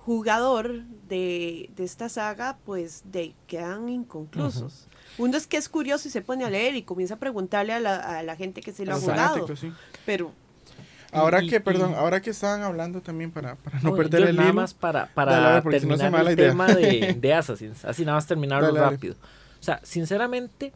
[0.05, 4.87] jugador de, de esta saga, pues de, quedan inconclusos.
[5.17, 7.79] Uno es que es curioso y se pone a leer y comienza a preguntarle a
[7.79, 9.71] la, a la gente que se lo ha jugado, sí.
[10.05, 10.31] pero
[11.11, 14.29] Ahora Y- que, y- perdón, y- ahora que estaban hablando también para, para no perder
[14.29, 14.61] el nada hilo.
[14.61, 16.49] más para, para Dale, porque si no terminar el idea.
[16.49, 18.91] tema de, de Assassins, así nada más terminarlo Dale, dale.
[18.95, 19.15] rápido.
[19.59, 20.71] O sea, sinceramente,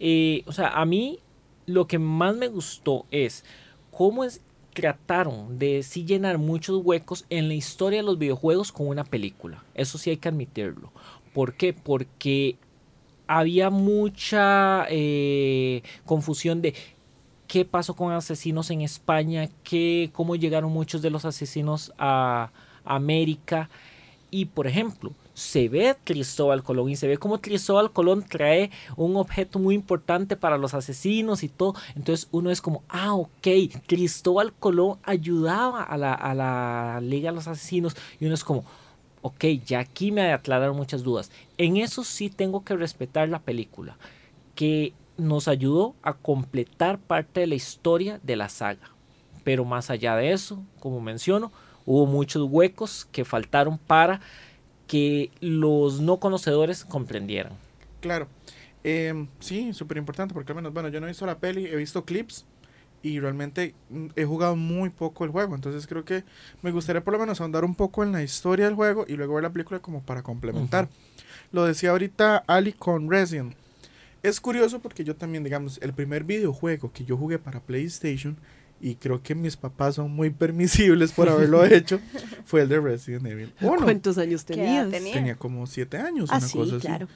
[0.00, 1.18] eh, o sea, a mí
[1.66, 3.44] lo que más me gustó es
[3.90, 4.40] cómo es,
[4.72, 9.62] trataron de sí llenar muchos huecos en la historia de los videojuegos con una película.
[9.74, 10.92] Eso sí hay que admitirlo.
[11.32, 11.72] ¿Por qué?
[11.72, 12.56] Porque
[13.28, 16.74] había mucha eh, confusión de
[17.54, 22.50] qué pasó con asesinos en España, qué, cómo llegaron muchos de los asesinos a
[22.84, 23.70] América.
[24.32, 29.14] Y por ejemplo, se ve Cristóbal Colón y se ve como Cristóbal Colón trae un
[29.16, 31.76] objeto muy importante para los asesinos y todo.
[31.94, 33.46] Entonces uno es como, ah, ok,
[33.86, 37.94] Cristóbal Colón ayudaba a la, a la Liga de los Asesinos.
[38.18, 38.64] Y uno es como,
[39.22, 41.30] ok, ya aquí me aclararon muchas dudas.
[41.56, 43.96] En eso sí tengo que respetar la película,
[44.56, 48.90] que nos ayudó a completar parte de la historia de la saga.
[49.44, 51.52] Pero más allá de eso, como menciono,
[51.84, 54.20] hubo muchos huecos que faltaron para
[54.86, 57.52] que los no conocedores comprendieran.
[58.00, 58.28] Claro.
[58.82, 61.76] Em, sí, súper importante porque al menos, bueno, yo no he visto la peli, he
[61.76, 62.44] visto clips
[63.02, 65.54] y realmente mm, he jugado muy poco el juego.
[65.54, 66.24] Entonces creo que
[66.62, 69.34] me gustaría por lo menos ahondar un poco en la historia del juego y luego
[69.34, 70.88] ver la película como para complementar.
[71.52, 73.54] Lo decía ahorita Ali con Resident.
[74.24, 78.38] Es curioso porque yo también, digamos, el primer videojuego que yo jugué para PlayStation
[78.80, 82.00] y creo que mis papás son muy permisibles por haberlo hecho,
[82.44, 83.82] fue el de Resident Evil 1.
[83.82, 84.86] ¿cuántos años tenía?
[84.90, 86.86] Tenía como siete años, Ah, una sí, cosa así.
[86.86, 87.08] claro.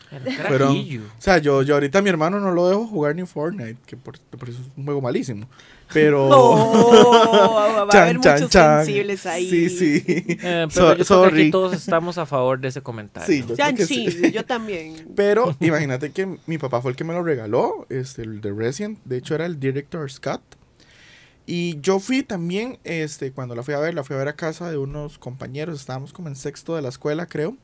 [0.49, 0.77] Pero, o
[1.19, 4.19] sea, yo, yo ahorita a mi hermano no lo dejo jugar ni Fortnite, que por,
[4.19, 5.47] por eso es un juego malísimo.
[5.93, 6.29] Pero.
[7.29, 8.85] No, va a Chan, haber chan, muchos chan.
[8.85, 9.49] sensibles ahí.
[9.51, 10.03] Sí, sí.
[10.07, 13.27] Eh, pero So- yo creo que todos estamos a favor de ese comentario.
[13.27, 14.33] Sí, yo Chan, creo que sí, sí.
[14.33, 15.09] yo también.
[15.17, 18.99] Pero imagínate que mi papá fue el que me lo regaló, este, el de Resident.
[19.05, 20.43] De hecho, era el Director Scott.
[21.51, 24.37] Y yo fui también, este, cuando la fui a ver, la fui a ver a
[24.37, 25.81] casa de unos compañeros.
[25.81, 27.57] Estábamos como en sexto de la escuela, creo.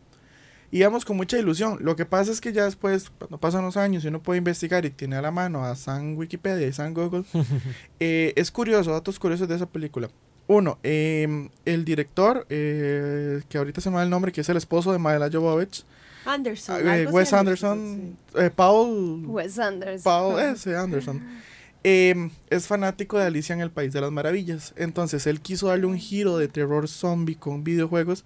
[0.71, 1.77] íbamos con mucha ilusión.
[1.83, 4.87] Lo que pasa es que ya después, cuando pasan los años y uno puede investigar
[4.87, 7.25] y tiene a la mano a San Wikipedia y San Google,
[8.01, 10.09] eh, es curioso, datos curiosos de esa película.
[10.47, 14.57] Uno, em, el director, eh, que ahorita se me va el nombre, que es el
[14.57, 15.85] esposo de Maela Jovovich,
[16.25, 16.89] Anderson.
[16.89, 20.03] eh, Wes Anderson, eh, Paul, Wes Anderson.
[20.03, 20.75] Paul S.
[20.75, 21.23] Anderson.
[21.85, 24.75] em, es fanático de Alicia en el País de las Maravillas.
[24.77, 28.25] Entonces él quiso darle un giro de terror zombie con videojuegos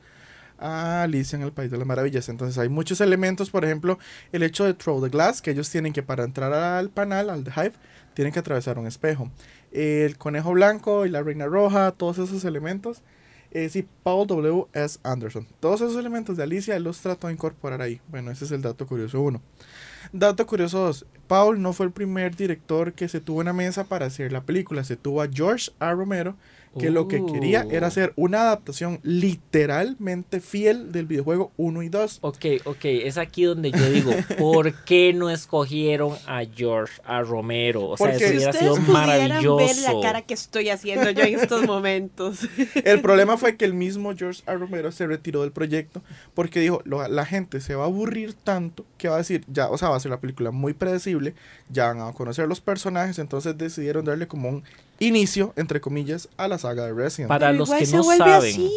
[0.59, 2.29] a Alicia en el País de las Maravillas.
[2.29, 3.99] Entonces hay muchos elementos, por ejemplo,
[4.33, 7.45] el hecho de throw the glass, que ellos tienen que para entrar al panel, al
[7.45, 7.75] The Hive,
[8.15, 9.31] tienen que atravesar un espejo.
[9.71, 13.03] El conejo blanco y la reina roja, todos esos elementos.
[13.51, 14.67] Eh, sí, Paul W.
[14.75, 14.99] S.
[15.03, 15.47] Anderson.
[15.61, 18.01] Todos esos elementos de Alicia él los trató de incorporar ahí.
[18.09, 19.41] Bueno, ese es el dato curioso uno.
[20.13, 21.07] Dato curioso 2.
[21.27, 24.45] Paul no fue el primer director que se tuvo en la mesa para hacer la
[24.45, 24.85] película.
[24.85, 25.93] Se tuvo a George A.
[25.93, 26.37] Romero,
[26.79, 27.71] que lo que quería Uh.
[27.73, 32.19] era hacer una adaptación literalmente fiel del videojuego 1 y 2.
[32.23, 37.89] Ok, ok, es aquí donde yo digo, ¿por qué no escogieron a George, a Romero?
[37.89, 40.01] O sea, eso Si hubiera ustedes sido pudieran ver maravilloso.
[40.01, 42.41] la cara que estoy haciendo yo en estos momentos.
[42.85, 44.55] El problema fue que el mismo George A.
[44.55, 46.03] Romero se retiró del proyecto
[46.35, 49.69] porque dijo, "Lo- la gente se va a aburrir tanto que va a decir, ya,
[49.69, 51.35] o sea, va a ser la película muy predecible,
[51.71, 54.63] ya van a conocer los personajes, entonces decidieron darle como un
[54.99, 57.29] inicio, entre comillas, a la saga de Resident.
[57.29, 58.71] Para Pero los que no saben, así.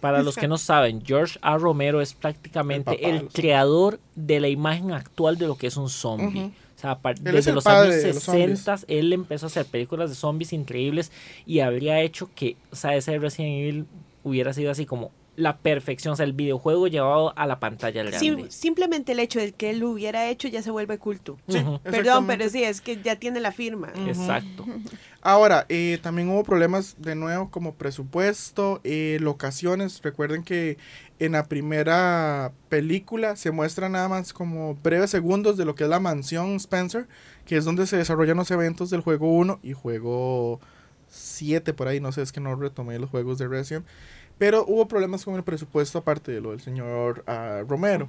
[0.00, 1.58] para los que no saben, George A.
[1.58, 6.52] Romero es prácticamente El creador de la imagen actual de lo que es un zombie.
[6.76, 8.60] O sea, desde los años de los zombies.
[8.60, 11.12] 60 él empezó a hacer películas de zombies increíbles
[11.44, 13.86] y habría hecho que, o sea, ese Resident Evil
[14.24, 18.18] hubiera sido así como la perfección, o sea, el videojuego llevado a la pantalla grande.
[18.18, 21.38] Sim- simplemente el hecho de que él lo hubiera hecho ya se vuelve culto.
[21.48, 21.58] Sí.
[21.82, 23.92] Perdón, pero sí, es que ya tiene la firma.
[24.06, 24.64] Exacto.
[25.22, 30.00] Ahora, eh, también hubo problemas de nuevo como presupuesto, eh, locaciones.
[30.02, 30.78] Recuerden que
[31.18, 35.90] en la primera película se muestra nada más como breves segundos de lo que es
[35.90, 37.06] la mansión Spencer,
[37.44, 40.60] que es donde se desarrollan los eventos del juego 1 y juego
[41.08, 42.00] 7 por ahí.
[42.00, 43.84] No sé, es que no retomé los juegos de Resident.
[44.40, 48.08] Pero hubo problemas con el presupuesto aparte de lo del señor ah, Romero.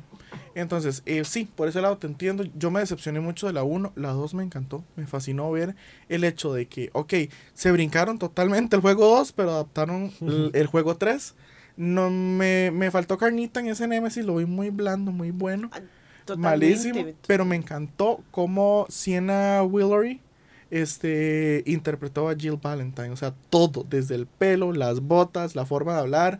[0.55, 2.45] Entonces, eh, sí, por ese lado te entiendo.
[2.57, 3.91] Yo me decepcioné mucho de la 1.
[3.97, 4.81] La 2 me encantó.
[4.95, 5.75] Me fascinó ver
[6.07, 7.13] el hecho de que, ok,
[7.53, 11.35] se brincaron totalmente el juego 2, pero adaptaron el, el juego 3.
[11.75, 14.23] No me, me faltó carnita en ese Nemesis.
[14.23, 15.69] Lo vi muy blando, muy bueno.
[16.23, 16.49] Totalmente.
[16.49, 17.05] Malísimo.
[17.27, 20.21] Pero me encantó cómo Sienna Willery
[20.71, 23.11] este, interpretó a Jill Valentine.
[23.11, 26.39] O sea, todo, desde el pelo, las botas, la forma de hablar,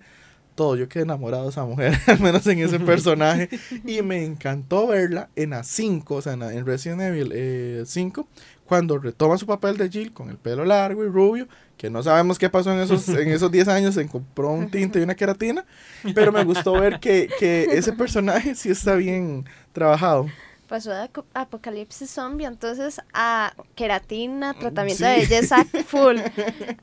[0.55, 0.75] todo.
[0.75, 3.49] Yo quedé enamorado de esa mujer, al menos en ese personaje.
[3.85, 8.27] y me encantó verla en a 5, o sea, en, Resident Evil eh, 5,
[8.65, 11.47] cuando retoma su papel de Jill con el pelo largo y rubio.
[11.77, 14.99] Que no sabemos qué pasó en esos, en esos 10 años, se compró un tinte
[14.99, 15.65] y una queratina.
[16.13, 20.27] Pero me gustó ver que, que ese personaje sí está bien trabajado.
[20.71, 25.09] Pasó de apocalipsis zombie, entonces a queratina, tratamiento Sí.
[25.09, 26.15] de belleza full.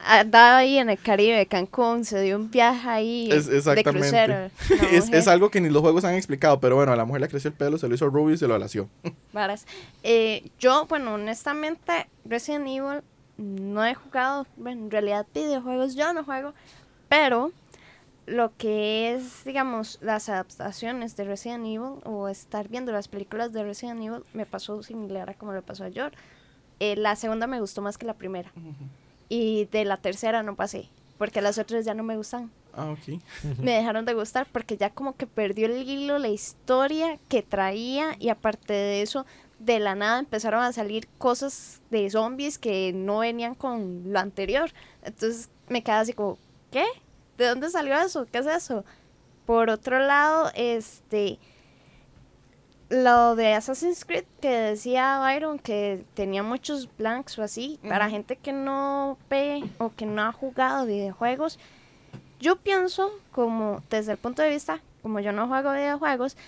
[0.01, 3.99] Andaba ahí en el Caribe, Cancún, se dio un viaje ahí Es, de exactamente.
[3.99, 4.51] crucero.
[4.83, 7.23] la Es, es algo que ni los juegos han explicado, pero bueno, a la mujer
[7.23, 8.91] le creció el pelo, se lo hizo rubio y se lo alació.
[9.33, 9.65] varas.
[10.03, 13.01] Eh, yo, bueno, honestamente, Resident Evil
[13.39, 16.53] no he jugado, en realidad videojuegos yo no juego,
[17.09, 17.53] pero
[18.29, 23.65] lo que es, digamos, las adaptaciones de Resident Evil o estar viendo las películas de
[23.65, 26.17] Resident Evil me pasó similar a como le pasó a George.
[26.81, 28.53] Eh, la segunda me gustó más que la primera
[29.29, 33.21] y de la tercera no pasé, porque las otras ya no me gustan Ah, ok.
[33.59, 38.15] me dejaron de gustar porque ya como que perdió el hilo, la historia que traía
[38.21, 39.27] y aparte de eso,
[39.59, 44.71] de la nada empezaron a salir cosas de zombies que no venían con lo anterior.
[45.03, 46.39] Entonces me quedaba así como,
[46.71, 46.85] ¿qué?
[47.39, 48.27] ¿De dónde salió eso?
[48.31, 48.85] ¿Qué es eso?
[49.47, 51.39] Por otro lado, este
[52.91, 58.37] lo de Assassin's Creed que decía Byron que tenía muchos blanks o así, para gente
[58.37, 61.59] que no ve o que no ha jugado videojuegos,
[62.41, 66.39] yo pienso como desde el punto de vista, como yo no juego videojuegos,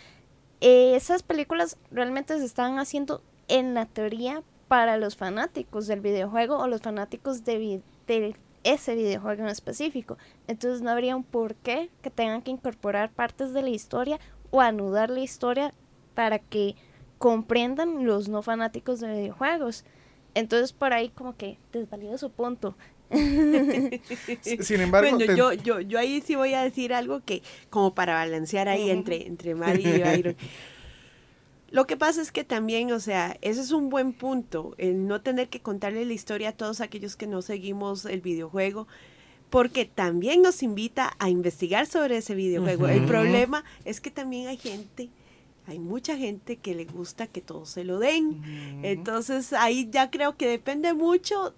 [0.63, 6.57] eh, esas películas realmente se están haciendo en la teoría para los fanáticos del videojuego
[6.59, 8.35] o los fanáticos de, vi- de
[8.65, 10.19] ese videojuego en específico.
[10.47, 14.19] Entonces no habría un porqué que tengan que incorporar partes de la historia
[14.51, 15.73] o anudar la historia
[16.15, 16.75] para que
[17.19, 19.85] comprendan los no fanáticos de videojuegos.
[20.35, 22.75] Entonces por ahí como que desvalido su punto.
[24.61, 27.95] Sin embargo, Bueno, te- yo, yo, yo ahí sí voy a decir algo que, como
[27.95, 30.37] para balancear ahí entre, entre Mari y Byron.
[31.71, 35.21] Lo que pasa es que también, o sea, ese es un buen punto, el no
[35.21, 38.89] tener que contarle la historia a todos aquellos que no seguimos el videojuego,
[39.51, 42.89] porque también nos invita a investigar sobre ese videojuego.
[42.89, 45.11] El problema es que también hay gente,
[45.67, 48.43] hay mucha gente que le gusta que todo se lo den.
[48.83, 51.55] Entonces ahí ya creo que depende mucho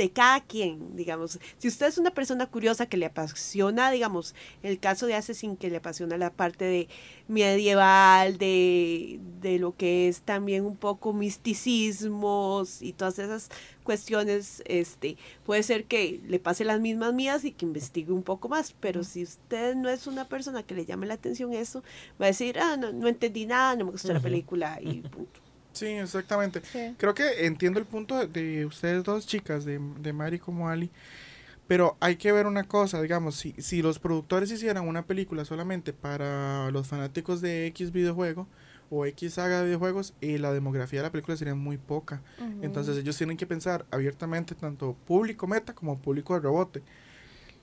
[0.00, 1.38] de cada quien, digamos.
[1.58, 5.68] Si usted es una persona curiosa que le apasiona, digamos, el caso de Assassin que
[5.68, 6.88] le apasiona la parte de
[7.28, 13.50] medieval, de, de lo que es también un poco misticismos y todas esas
[13.82, 18.48] cuestiones, este, puede ser que le pase las mismas mías y que investigue un poco
[18.48, 21.82] más, pero si usted no es una persona que le llame la atención eso,
[22.18, 25.49] va a decir, ah, no, no entendí nada, no me gustó la película y punto.
[25.80, 26.60] Sí, exactamente.
[26.62, 26.94] Sí.
[26.98, 30.90] Creo que entiendo el punto de, de ustedes dos chicas, de, de Mari como Ali.
[31.66, 35.92] Pero hay que ver una cosa, digamos, si, si los productores hicieran una película solamente
[35.92, 38.48] para los fanáticos de X videojuego
[38.90, 42.22] o X saga de videojuegos, eh, la demografía de la película sería muy poca.
[42.60, 46.82] Entonces ellos tienen que pensar abiertamente tanto público meta como público de rebote.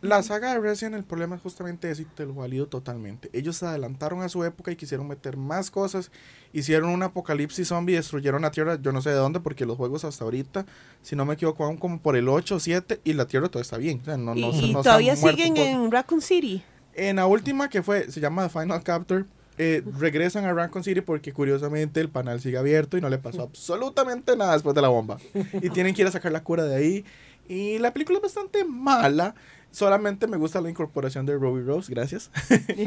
[0.02, 3.32] La saga de Resident el problema es justamente eso y te lo valido totalmente.
[3.34, 6.12] Ellos se adelantaron a su época y quisieron meter más cosas.
[6.54, 10.06] Hicieron un apocalipsis zombie, destruyeron la Tierra, yo no sé de dónde, porque los juegos
[10.06, 10.68] hasta ahorita,
[11.02, 13.64] si no me equivoco, van como por el 8 o 7 y la Tierra todavía
[13.64, 14.00] está bien.
[14.02, 16.64] O sea, no, no, y se- y no han todavía siguen por- en Raccoon City.
[16.94, 19.26] en la última que fue, se llama The Final Capture,
[19.58, 23.42] eh, regresan a Raccoon City porque curiosamente el panel sigue abierto y no le pasó
[23.50, 25.18] absolutamente nada después de la bomba.
[25.60, 27.06] Y tienen que ir a sacar la cura de ahí.
[27.50, 29.34] Y la película es bastante mala.
[29.72, 32.32] Solamente me gusta la incorporación de Robbie Rose, gracias.
[32.78, 32.82] y,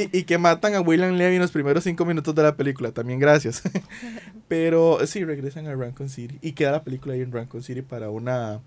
[0.00, 2.92] y- y que matan a William Levy en los primeros cinco minutos de la película,
[2.92, 3.62] también gracias.
[4.48, 6.38] Pero sí, regresan a Raccoon City.
[6.42, 8.60] Y queda la película ahí en Raccoon City para una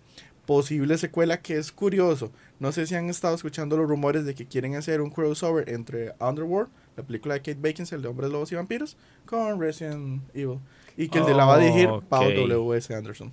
[0.46, 2.32] posible secuela que es curioso.
[2.60, 6.14] No sé si han estado escuchando los rumores de que quieren hacer un crossover entre
[6.20, 10.60] Underworld, la película de Kate Beckinsale de Hombres Lobos y Vampiros, con Resident Evil.
[10.98, 12.04] Y que el de la va a dirigir Ok.
[12.08, 12.94] Paul W.S.
[12.94, 13.32] Anderson.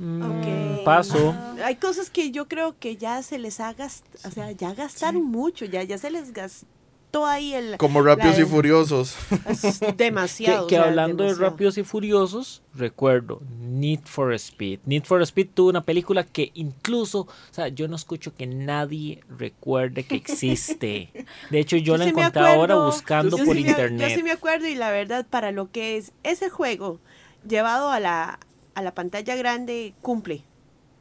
[0.00, 0.84] Mm, Ok.
[0.84, 1.34] Paso.
[1.62, 5.22] Hay cosas que yo creo que ya se les ha gastado, o sea, ya gastaron
[5.24, 7.76] mucho, ya, ya se les gastó ahí el...
[7.76, 9.14] Como Rápidos la- y Furiosos.
[9.80, 10.66] Que, demasiado.
[10.68, 11.34] que o sea, hablando de.
[11.34, 14.80] Rápidos y Furiosos, recuerdo Need for Speed.
[14.86, 19.22] Need for Speed tuvo una película que incluso, o sea, yo no escucho que nadie
[19.28, 21.10] recuerde que existe.
[21.50, 24.08] De hecho, yo, la sí me encontré ahora buscando yo por sí me- internet.
[24.08, 27.00] yo sí me acuerdo y la verdad, para lo que es ese juego
[27.46, 28.38] llevado a la,
[28.74, 30.44] a la pantalla grande, cumple.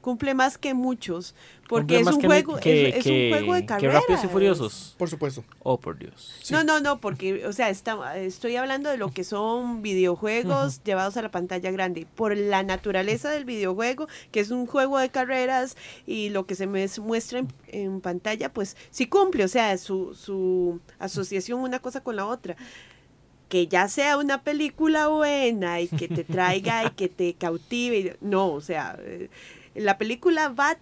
[0.02, 1.36] Cumple más que muchos.
[1.68, 3.96] Porque es un, que- juego, que- es, un juego de que carreras.
[3.96, 4.96] Rápidos y Furiosos.
[4.98, 5.44] Por supuesto.
[5.62, 6.40] Oh, por Dios.
[6.42, 6.54] Sí.
[6.54, 11.18] No, no, no, porque, o sea, está- estoy hablando de lo que son videojuegos llevados
[11.18, 12.08] a la pantalla grande.
[12.16, 15.76] Por la naturaleza del videojuego, que es un juego de carreras
[16.08, 20.16] y lo que se me muestra en, en pantalla, pues sí cumple, o sea, su,
[20.16, 22.56] su asociación una cosa con la otra.
[23.50, 27.98] Que ya sea una película buena y que te traiga y que te cautive.
[28.00, 29.30] y- No, o sea, eh,
[29.76, 30.78] la película va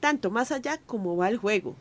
[0.00, 1.76] tanto más allá como va el juego.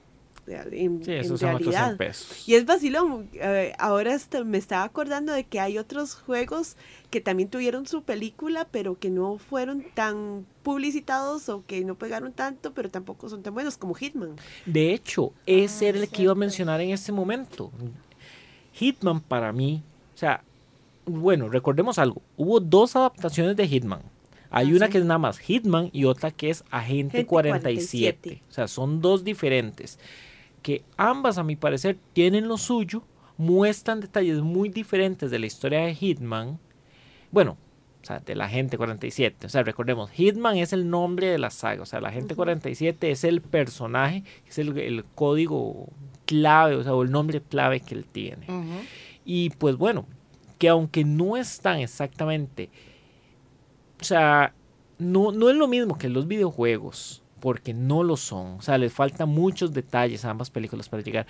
[0.48, 1.98] En, Sí, en esos son otros 100 realidad.
[1.98, 2.50] pesos.
[2.50, 3.30] Y es vacilón.
[3.36, 6.76] eh, ahora me estaba acordando de que hay otros juegos
[7.12, 12.34] que también tuvieron su película, pero que no fueron tan publicitados o que no pegaron
[12.34, 14.36] tanto, pero tampoco son tan buenos como Hitman.
[14.66, 17.72] De hecho, ese Ah, era el que iba a mencionar en este momento.
[18.74, 19.84] Hitman para mí,
[20.22, 20.44] sea,
[21.06, 22.22] bueno, recordemos algo.
[22.38, 24.02] Hubo dos adaptaciones de Hitman.
[24.50, 24.92] Hay Ah, una sí.
[24.94, 28.20] que es nada más Hitman y otra que es Agente Agente 47.
[28.20, 28.44] 47.
[28.50, 29.98] O sea, son dos diferentes.
[30.62, 33.04] Que ambas, a mi parecer, tienen lo suyo,
[33.38, 36.60] muestran detalles muy diferentes de la historia de Hitman.
[37.32, 37.58] Bueno,
[38.02, 39.48] o sea, del Agente 47.
[39.48, 41.82] O sea, recordemos, Hitman es el nombre de la saga.
[41.84, 45.88] O sea, el Agente 47 es el personaje, es el, el código
[46.26, 48.48] clave, o sea, o el nombre clave que él tiene.
[49.26, 50.06] Y pues bueno,
[50.58, 52.70] que aunque no están exactamente,
[54.00, 54.54] o sea,
[54.98, 58.58] no, no es lo mismo que los videojuegos, porque no lo son.
[58.58, 61.28] O sea, les faltan muchos detalles a ambas películas para llegar.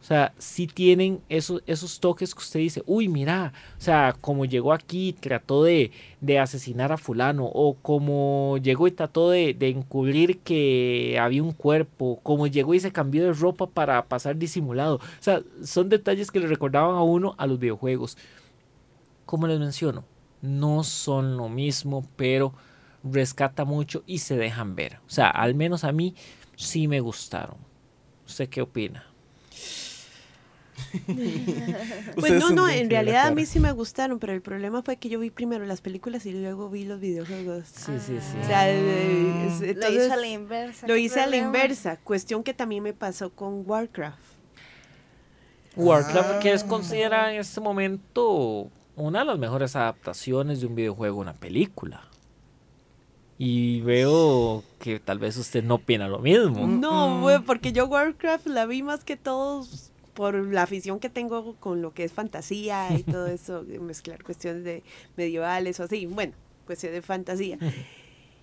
[0.00, 4.46] O sea, sí tienen esos, esos toques que usted dice, uy, mira, o sea, como
[4.46, 5.92] llegó aquí, trató de,
[6.22, 11.52] de asesinar a fulano, o como llegó y trató de, de encubrir que había un
[11.52, 14.96] cuerpo, como llegó y se cambió de ropa para pasar disimulado.
[14.96, 18.16] O sea, son detalles que le recordaban a uno a los videojuegos.
[19.26, 20.04] Como les menciono,
[20.40, 22.54] no son lo mismo, pero
[23.04, 24.98] rescata mucho y se dejan ver.
[25.06, 26.14] O sea, al menos a mí
[26.56, 27.58] sí me gustaron.
[28.26, 29.09] ¿Usted qué opina?
[32.16, 35.08] Pues no, no, en realidad a mí sí me gustaron, pero el problema fue que
[35.08, 37.66] yo vi primero las películas y luego vi los videojuegos.
[37.68, 38.36] Sí, sí, sí.
[38.42, 40.86] O sea, eh, Lo hizo a la inversa.
[40.86, 44.18] lo hice a la inversa, cuestión que también me pasó con Warcraft.
[45.76, 46.68] Warcraft, que es Ah.
[46.68, 52.04] considerada en este momento una de las mejores adaptaciones de un videojuego a una película.
[53.38, 56.66] Y veo que tal vez usted no opina lo mismo.
[56.66, 61.54] No, güey, porque yo Warcraft la vi más que todos por la afición que tengo
[61.56, 64.82] con lo que es fantasía y todo eso, mezclar cuestiones de
[65.16, 66.32] medievales o así, bueno,
[66.66, 67.58] cuestiones de fantasía.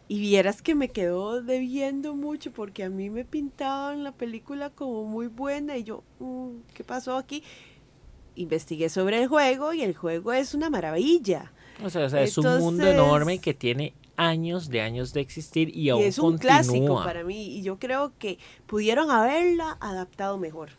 [0.09, 5.03] Y vieras que me quedó debiendo mucho porque a mí me pintaban la película como
[5.03, 7.43] muy buena y yo, mm, ¿qué pasó aquí?
[8.35, 11.51] Investigué sobre el juego y el juego es una maravilla.
[11.83, 15.19] O sea, o sea, es un mundo Entonces- enorme que tiene años de años de
[15.19, 16.53] existir y aún Y es un continúa.
[16.61, 17.57] clásico para mí.
[17.57, 20.69] Y yo creo que pudieron haberla adaptado mejor.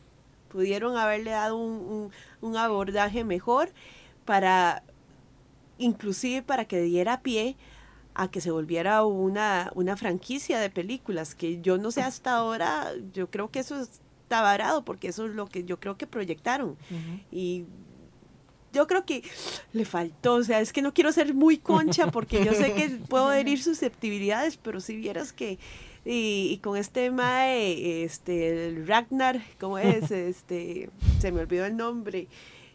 [0.49, 2.11] Pudieron haberle dado un, un-
[2.49, 3.71] un abordaje mejor
[4.25, 4.83] para,
[5.79, 7.57] inclusive para que diera pie
[8.15, 12.93] a que se volviera una, una franquicia de películas, que yo no sé hasta ahora,
[13.15, 16.77] yo creo que eso está varado, porque eso es lo que yo creo que proyectaron.
[17.31, 17.65] Y
[18.73, 19.23] yo creo que
[19.73, 22.89] le faltó, o sea, es que no quiero ser muy concha porque yo sé que
[23.09, 25.59] puedo herir susceptibilidades, pero si vieras que
[26.05, 30.11] y, y con este mae, este el Ragnar, ¿cómo es?
[30.11, 30.91] Este,
[31.21, 32.29] se me olvidó el nombre.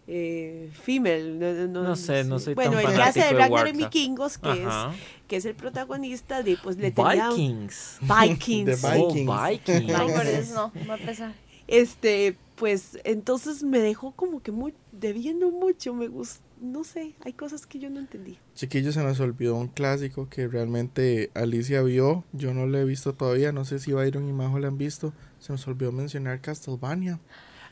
[0.06, 3.68] Eh, female, no, no, No sé, no soy Bueno, tan el que hace de Ragnar
[3.68, 3.78] en.
[3.78, 4.92] Vikingos, que Ajá.
[4.94, 8.00] es que es el protagonista de pues le tenía Vikings.
[8.02, 8.82] Vikings.
[8.82, 9.50] The Oh, Vikings.
[9.50, 9.98] Vikings.
[9.98, 11.34] No, por eso no, no te sabe.
[11.68, 17.34] Este, pues entonces me dejó como que muy debiendo mucho, me gustó, no sé, hay
[17.34, 18.40] cosas que yo no entendí.
[18.56, 22.24] Chiquillos, se nos olvidó un clásico que realmente Alicia vio.
[22.32, 23.52] Yo no lo he visto todavía.
[23.52, 25.14] No sé si Byron y Majo lo han visto.
[25.40, 27.20] Se nos olvidó mencionar Castlevania.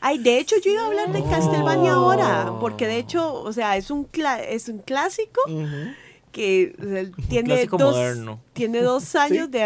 [0.02, 1.30] Ay, de hecho yo iba a hablar de Oh.
[1.30, 5.40] Castlevania ahora, porque de hecho, o sea, es un cla- es un clásico
[6.32, 8.42] que o sea, tiene clásico dos moderno.
[8.54, 9.52] tiene dos años Sí.
[9.52, 9.64] de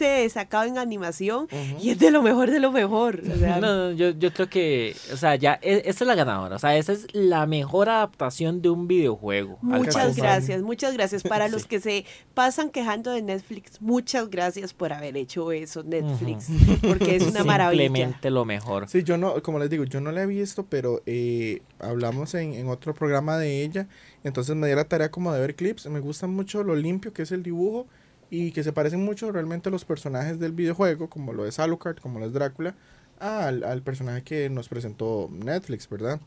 [0.00, 1.48] haberse sacado en animación
[1.80, 3.20] y es de lo mejor de lo mejor.
[3.20, 6.14] o sea, No, no, yo, yo creo que, o sea, ya, e- esa es la
[6.14, 6.56] ganadora.
[6.56, 9.58] O sea, esa es la mejor adaptación de un videojuego.
[9.62, 11.22] Muchas gracias, muchas gracias.
[11.22, 16.46] Para los que se pasan quejando de Netflix, muchas gracias por haber hecho eso, Netflix,
[16.86, 17.82] porque es una maravilla.
[17.84, 18.88] Simplemente lo mejor.
[18.88, 22.54] Sí, yo no, como les digo, yo no la he visto, pero eh, hablamos en,
[22.54, 23.88] en otro programa de ella.
[24.24, 25.86] Entonces me di la tarea como de ver clips.
[25.86, 27.86] Me gusta mucho lo limpio que es el dibujo
[28.32, 31.98] y que se parecen mucho realmente a los personajes del videojuego, como lo es Alucard,
[31.98, 32.74] como lo es Drácula,
[33.20, 36.18] al, al personaje que nos presentó Netflix, ¿verdad?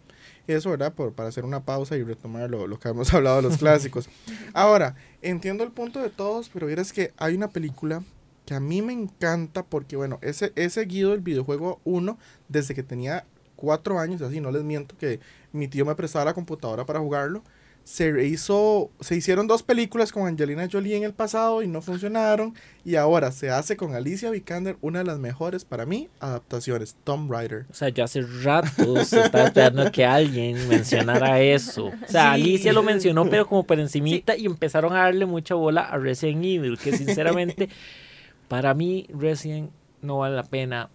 [0.45, 0.93] Eso, ¿verdad?
[0.93, 4.07] Por, para hacer una pausa y retomar lo, lo que hemos hablado de los clásicos.
[4.53, 8.03] Ahora, entiendo el punto de todos, pero vieras que hay una película
[8.45, 12.83] que a mí me encanta porque, bueno, ese, he seguido el videojuego 1 desde que
[12.83, 13.25] tenía
[13.55, 15.19] cuatro años, así no les miento que
[15.53, 17.41] mi tío me prestaba la computadora para jugarlo.
[17.85, 22.55] Se hizo, se hicieron dos películas con Angelina Jolie en el pasado y no funcionaron.
[22.83, 27.31] Y ahora se hace con Alicia Vikander una de las mejores para mí adaptaciones, Tomb
[27.31, 27.67] Raider.
[27.69, 31.85] O sea, yo hace rato estaba esperando que alguien mencionara eso.
[31.85, 32.41] O sea, Sí.
[32.41, 36.43] Alicia lo mencionó, pero como por encimita y empezaron a darle mucha bola a Resident
[36.43, 37.69] Evil, que sinceramente
[38.47, 39.69] para mí Resident
[40.01, 40.89] no vale la pena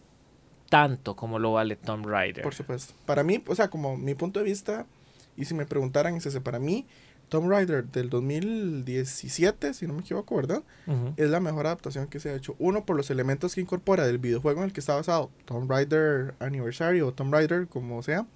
[0.69, 2.43] tanto como lo vale Tomb Raider.
[2.43, 2.95] Por supuesto.
[3.07, 4.87] Para mí, o sea, como mi punto de vista,
[5.37, 6.87] y si me preguntaran, es ese, para mí,
[7.29, 10.63] Tomb Raider del 2017, si no me equivoco, ¿verdad?
[11.17, 12.57] Es la mejor adaptación que se ha hecho.
[12.59, 16.35] Uno, por los elementos que incorpora del videojuego en el que está basado, Tomb Raider
[16.41, 18.27] Anniversary o Tomb Raider, como sea.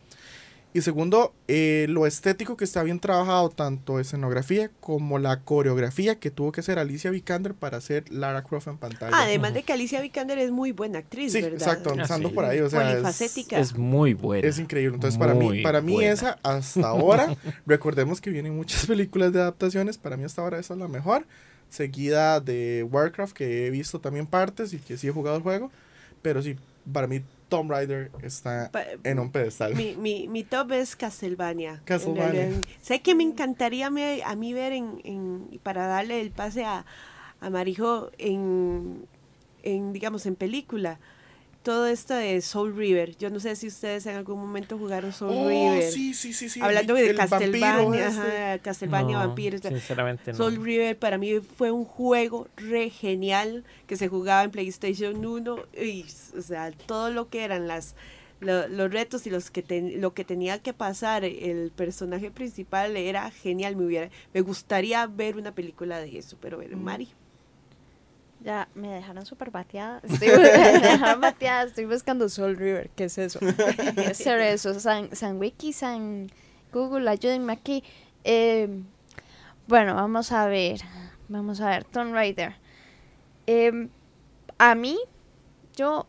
[0.76, 6.32] Y segundo, eh, lo estético que está bien trabajado, tanto escenografía como la coreografía que
[6.32, 9.16] tuvo que hacer Alicia Vikander para hacer Lara Croft en pantalla.
[9.16, 11.58] Además de que Alicia Vikander es muy buena actriz, sí, ¿verdad?
[11.58, 12.34] exacto, empezando sí.
[12.34, 13.60] por ahí, o sea, es, Polifacética.
[13.60, 14.48] Es muy buena.
[14.48, 14.96] es increíble.
[14.96, 16.10] Entonces, para mí, Muy para mí buena.
[16.10, 20.74] esa, hasta ahora, recordemos que vienen muchas películas de adaptaciones, para mí hasta ahora esa
[20.74, 21.24] es la mejor,
[21.70, 25.70] seguida de Warcraft, que he visto también partes y que sí he jugado el juego,
[26.20, 26.56] pero sí,
[26.92, 27.22] para mí
[27.56, 29.74] Tomb Raider está Pa- en un pedestal.
[29.76, 31.74] Mi, mi, mi top es Castlevania.
[31.74, 32.50] en Castlevania.
[32.82, 36.84] Sé que me encantaría me- a mí ver en, en- para darle el pase a,
[37.40, 39.06] a Marijo en,
[39.62, 40.98] en, digamos, en película.
[41.64, 43.16] Todo esto de Soul River.
[43.16, 45.90] Yo no sé si ustedes en algún momento jugaron Soul Oh, River.
[45.90, 46.60] sí, sí, sí, sí.
[46.62, 48.20] Hablando el- de el Castlevania, este.
[48.20, 49.62] ajá, Castlevania No, Vampiros.
[49.62, 50.36] Sinceramente no.
[50.36, 55.56] Soul River para mí fue un juego re genial que se jugaba en PlayStation 1
[55.82, 56.04] y
[56.38, 57.94] o sea, todo lo que eran las
[58.40, 62.94] lo- los retos y los que ten- lo que tenía que pasar el personaje principal
[62.94, 67.08] era genial, me hubiera me gustaría ver una película de eso, pero ver, Mari.
[68.44, 70.00] Ya me dejaron súper bateada.
[70.02, 71.64] Estoy, me dejaron bateada.
[71.64, 72.90] Estoy buscando Soul River.
[72.94, 73.40] ¿Qué es eso?
[73.40, 74.78] ¿Qué es ser eso?
[74.78, 76.30] San, San Wiki, San
[76.72, 77.82] Google, ayúdenme aquí.
[78.22, 78.68] Eh,
[79.66, 80.80] bueno, vamos a ver.
[81.28, 81.84] Vamos a ver.
[81.84, 82.54] Tomb Raider.
[83.46, 83.88] Eh,
[84.58, 84.98] a mí,
[85.74, 86.06] yo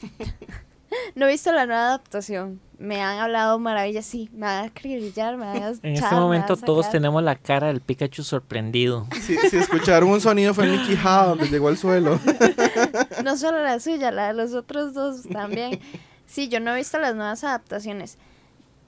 [1.14, 2.60] No he visto la nueva adaptación.
[2.82, 4.28] Me han hablado maravillas, sí.
[4.32, 7.80] Me van a me van a En este me momento todos tenemos la cara del
[7.80, 9.06] Pikachu sorprendido.
[9.20, 12.18] Si, si escucharon un sonido fue Mickey Ha donde llegó al suelo.
[13.24, 15.78] No solo la suya, la de los otros dos también.
[16.26, 18.18] Sí, yo no he visto las nuevas adaptaciones.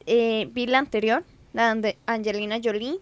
[0.06, 1.22] Eh, vi la anterior,
[1.52, 2.98] la de Angelina Jolie.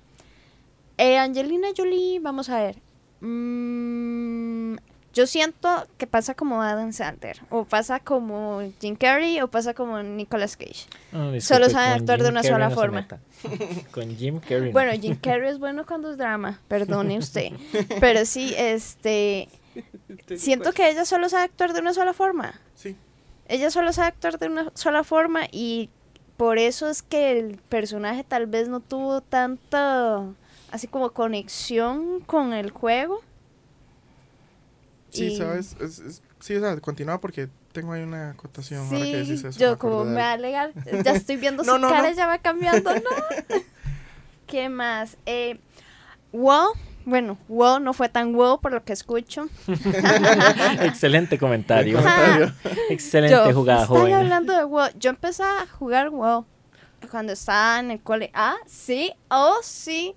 [0.98, 2.76] Eh, Angelina Jolie, vamos a ver.
[3.20, 4.51] Mm,
[5.12, 10.02] yo siento que pasa como Adam Sandler, o pasa como Jim Carrey, o pasa como
[10.02, 10.86] Nicolas Cage.
[11.12, 13.08] Oh, Solo disculpe, sabe con actuar de una Carrey sola no forma.
[13.90, 14.66] con Jim Carrey.
[14.66, 14.72] no.
[14.72, 17.52] Bueno, Jim Carrey es bueno cuando es drama, perdone usted.
[18.00, 19.48] Pero sí, este.
[20.36, 22.60] Siento que ella solo sabe actuar de una sola forma.
[22.74, 22.96] Sí.
[23.48, 25.90] Ella solo sabe actuar de una sola forma y
[26.36, 30.24] por eso es que el personaje tal vez no tuvo tanta,
[30.70, 33.22] así como conexión con el juego.
[35.12, 35.76] Sí, Y- ¿sabes?
[35.80, 38.80] Es- es- sí, o sea, continúa porque tengo ahí una acotación.
[38.86, 40.72] ahora que decís Sí, eso, yo me como me va a alegar,
[41.04, 42.16] ya estoy viendo No, su no, cara, no.
[42.16, 43.00] ya va cambiando, ¿no?
[44.46, 45.16] ¿Qué más?
[45.26, 45.58] Eh,
[46.32, 46.72] WoW,
[47.04, 49.46] bueno, WoW no fue tan WoW por lo que escucho.
[50.82, 51.96] Excelente comentario.
[51.98, 52.52] Comentario.
[52.90, 54.14] Excelente Yo, jugada, joven.
[54.14, 54.88] hablando de WoW.
[54.98, 56.44] Yo empecé a jugar WoW
[57.10, 58.30] cuando estaba en el cole.
[58.34, 60.14] Ah, sí, oh sí.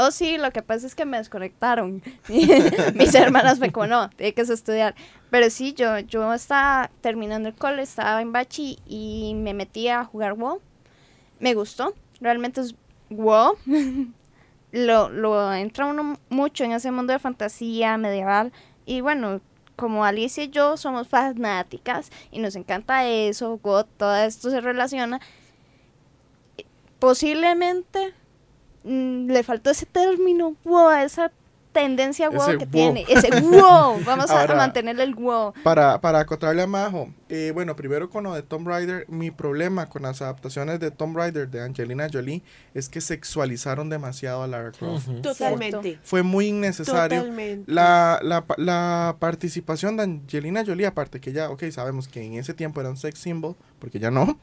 [0.00, 2.04] Oh, sí, lo que pasa es que me desconectaron.
[2.94, 4.94] Mis hermanas me como, no, que estudiar.
[5.28, 10.04] Pero sí, yo, yo estaba terminando el cole, estaba en bachi y me metí a
[10.04, 10.60] jugar WoW.
[11.40, 11.94] Me gustó.
[12.20, 12.76] Realmente es
[13.10, 13.56] WoW.
[14.70, 18.52] lo, lo entra uno mucho en ese mundo de fantasía medieval.
[18.86, 19.40] Y bueno,
[19.74, 23.58] como Alicia y yo somos fanáticas y nos encanta eso,
[23.98, 25.20] todo esto se relaciona.
[27.00, 28.14] Posiblemente
[28.84, 31.30] mm, le faltó ese término, wow, esa
[31.70, 32.72] tendencia wow Ese que wow.
[32.72, 35.52] tiene, ese wow, vamos a Ahora- mantenerle el wow.
[35.62, 39.86] Para, para acotarle a Majo, eh, bueno, primero con lo de Tomb Raider, mi problema
[39.88, 42.42] con las adaptaciones de Tomb Raider de Angelina Jolie
[42.74, 45.08] es que sexualizaron demasiado a Lara Croft.
[45.08, 45.20] Ujú.
[45.20, 46.00] Totalmente.
[46.02, 47.20] Fue muy innecesario.
[47.20, 47.70] Totalmente.
[47.70, 52.54] La, la, la participación de Angelina Jolie, aparte que ya, ok, sabemos que en ese
[52.54, 54.38] tiempo era un sex symbol, porque ya no,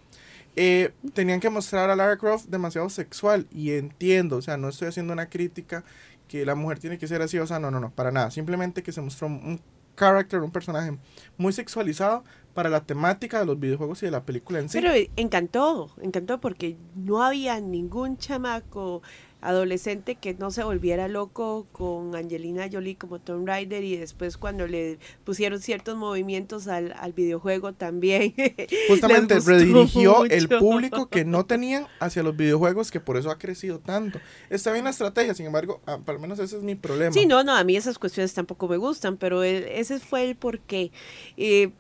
[0.56, 4.88] eh, tenían que mostrar a Lara Croft demasiado sexual y entiendo, o sea, no estoy
[4.88, 5.84] haciendo una crítica
[6.28, 8.82] que la mujer tiene que ser así, o sea, no, no, no, para nada, simplemente
[8.82, 9.60] que se mostró un
[9.96, 10.98] character, un personaje
[11.38, 14.80] muy sexualizado para la temática de los videojuegos y de la película en sí.
[14.82, 19.02] Pero encantó, encantó porque no había ningún chamaco
[19.48, 24.68] adolescente que no se volviera loco con Angelina Jolie como Tomb Raider y después cuando
[24.68, 28.34] le pusieron ciertos movimientos al, al videojuego también.
[28.90, 33.80] Justamente redirigió el público que no tenían hacia los videojuegos, que por eso ha crecido
[33.80, 34.20] tanto.
[34.50, 37.14] Está bien la estrategia, sin embargo, ah, al menos ese es mi problema.
[37.14, 40.36] Sí, no, no, a mí esas cuestiones tampoco me gustan, pero el- ese fue el
[40.36, 40.92] porqué.
[41.38, 41.72] Eh,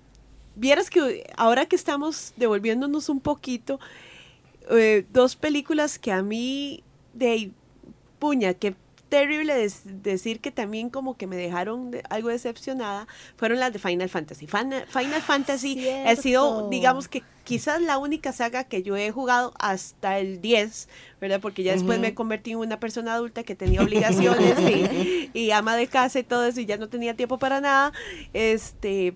[0.57, 3.77] Vieras que ahora que estamos devolviéndonos un poquito,
[4.71, 6.81] eh, dos películas que a mí,
[7.15, 7.51] de
[8.19, 8.75] puña, qué
[9.09, 9.53] terrible
[9.85, 13.07] decir que también como que me dejaron de- algo decepcionada,
[13.37, 14.47] fueron las de Final Fantasy.
[14.47, 19.53] Fan- Final Fantasy ha sido, digamos que quizás la única saga que yo he jugado
[19.59, 20.89] hasta el 10,
[21.21, 21.39] ¿verdad?
[21.39, 22.01] Porque ya después Ujú.
[22.07, 26.23] me convertí en una persona adulta que tenía obligaciones y, y ama de casa y
[26.23, 27.93] todo eso y ya no tenía tiempo para nada.
[28.33, 29.15] Este,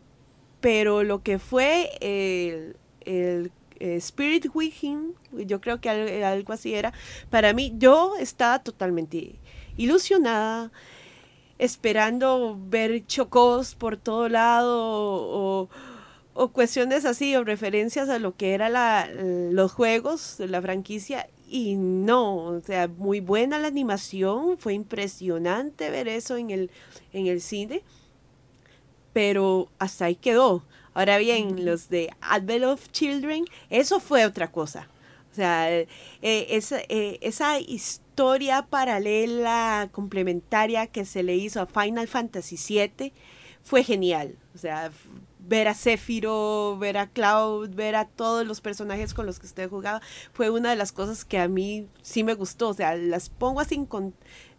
[0.61, 5.15] pero lo que fue el, el, eh, Spirit Weekend,
[5.47, 6.93] yo creo que al- algo así era,
[7.29, 9.35] para mí yo estaba totalmente
[9.77, 10.71] ilusionada,
[11.57, 15.69] esperando ver chocos por todo lado
[16.33, 19.09] o, cuestiones así o referencias a lo que era la,
[19.51, 25.89] los juegos de la franquicia y no, o sea, muy buena la animación, fue impresionante
[25.89, 26.71] ver eso en el,
[27.11, 27.81] en el cine,
[29.13, 30.63] pero hasta ahí quedó.
[30.99, 34.89] Ahora bien, los de Advent of Children, eso fue otra cosa.
[35.31, 35.87] O sea, eh,
[36.21, 43.13] eh, esa, eh, esa historia paralela, complementaria que se le hizo a Final Fantasy VII
[43.63, 44.35] fue genial.
[44.53, 44.91] O sea,
[45.39, 49.69] ver a Sephiroth, ver a Cloud, ver a todos los personajes con los que usted
[49.69, 50.01] jugaba,
[50.33, 52.67] fue una de las cosas que a mí sí me gustó.
[52.67, 53.75] O sea, las pongo así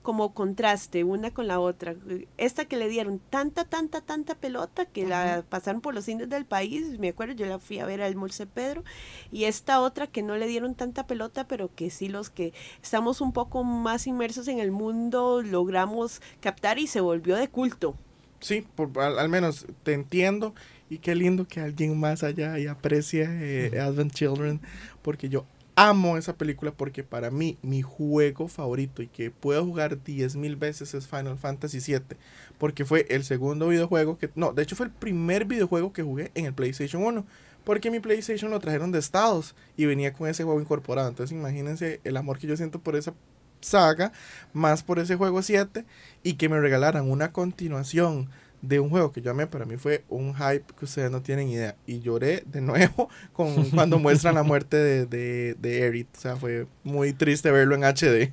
[0.02, 1.94] como contraste una con la otra.
[2.38, 6.46] Esta que le dieron tanta, tanta, tanta pelota que la pasaron por los cines del
[6.46, 8.82] país, me acuerdo, yo la fui a ver al Molce Pedro,
[9.30, 13.20] y esta otra que no le dieron tanta pelota, pero que sí los que estamos
[13.20, 17.94] un poco más inmersos en el mundo logramos captar y se volvió de culto.
[18.40, 20.54] Sí, por- al, al menos te entiendo
[20.88, 24.60] y qué lindo que alguien más allá y aprecie eh, Advent Children
[25.02, 25.44] porque yo
[25.80, 30.92] amo esa película porque para mí mi juego favorito y que puedo jugar 10.000 veces
[30.92, 32.18] es Final Fantasy VII
[32.58, 36.32] porque fue el segundo videojuego que no, de hecho fue el primer videojuego que jugué
[36.34, 37.24] en el PlayStation 1
[37.64, 41.08] porque mi PlayStation lo trajeron de Estados y venía con ese juego incorporado.
[41.08, 43.14] Entonces imagínense el amor que yo siento por esa
[43.60, 44.12] saga,
[44.52, 45.84] más por ese juego 7
[46.22, 48.28] y que me regalaran una continuación
[48.62, 51.48] de un juego que yo amé, para mí fue un hype que ustedes no tienen
[51.48, 51.76] idea.
[51.86, 56.08] Y lloré de nuevo con cuando muestran la muerte de, de, de Aerith.
[56.16, 58.32] O sea, fue muy triste verlo en HD.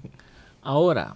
[0.62, 1.16] Ahora,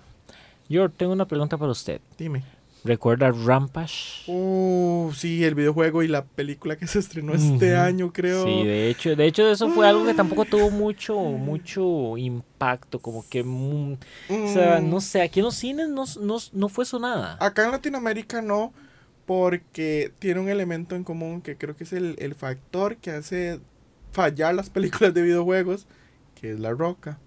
[0.70, 1.99] yo tengo una pregunta para usted.
[2.18, 2.43] Dime.
[2.84, 4.24] ¿Recuerda Rampage?
[4.26, 8.43] Uh, sí, el videojuego y la película que se estrenó este año, creo.
[8.43, 13.24] Sí, de hecho, de hecho eso fue algo que tampoco tuvo mucho, mucho impacto, como
[13.30, 16.86] que, mm, o sea, Mm, no sé, aquí en los cines no, no, no fue
[16.86, 17.38] sonada.
[17.39, 18.74] Acá en Latinoamérica no,
[19.36, 23.61] porque tiene un elemento en común que creo que es el, el factor que hace
[24.11, 25.88] fallar las películas de videojuegos,
[26.36, 27.17] que es la roca.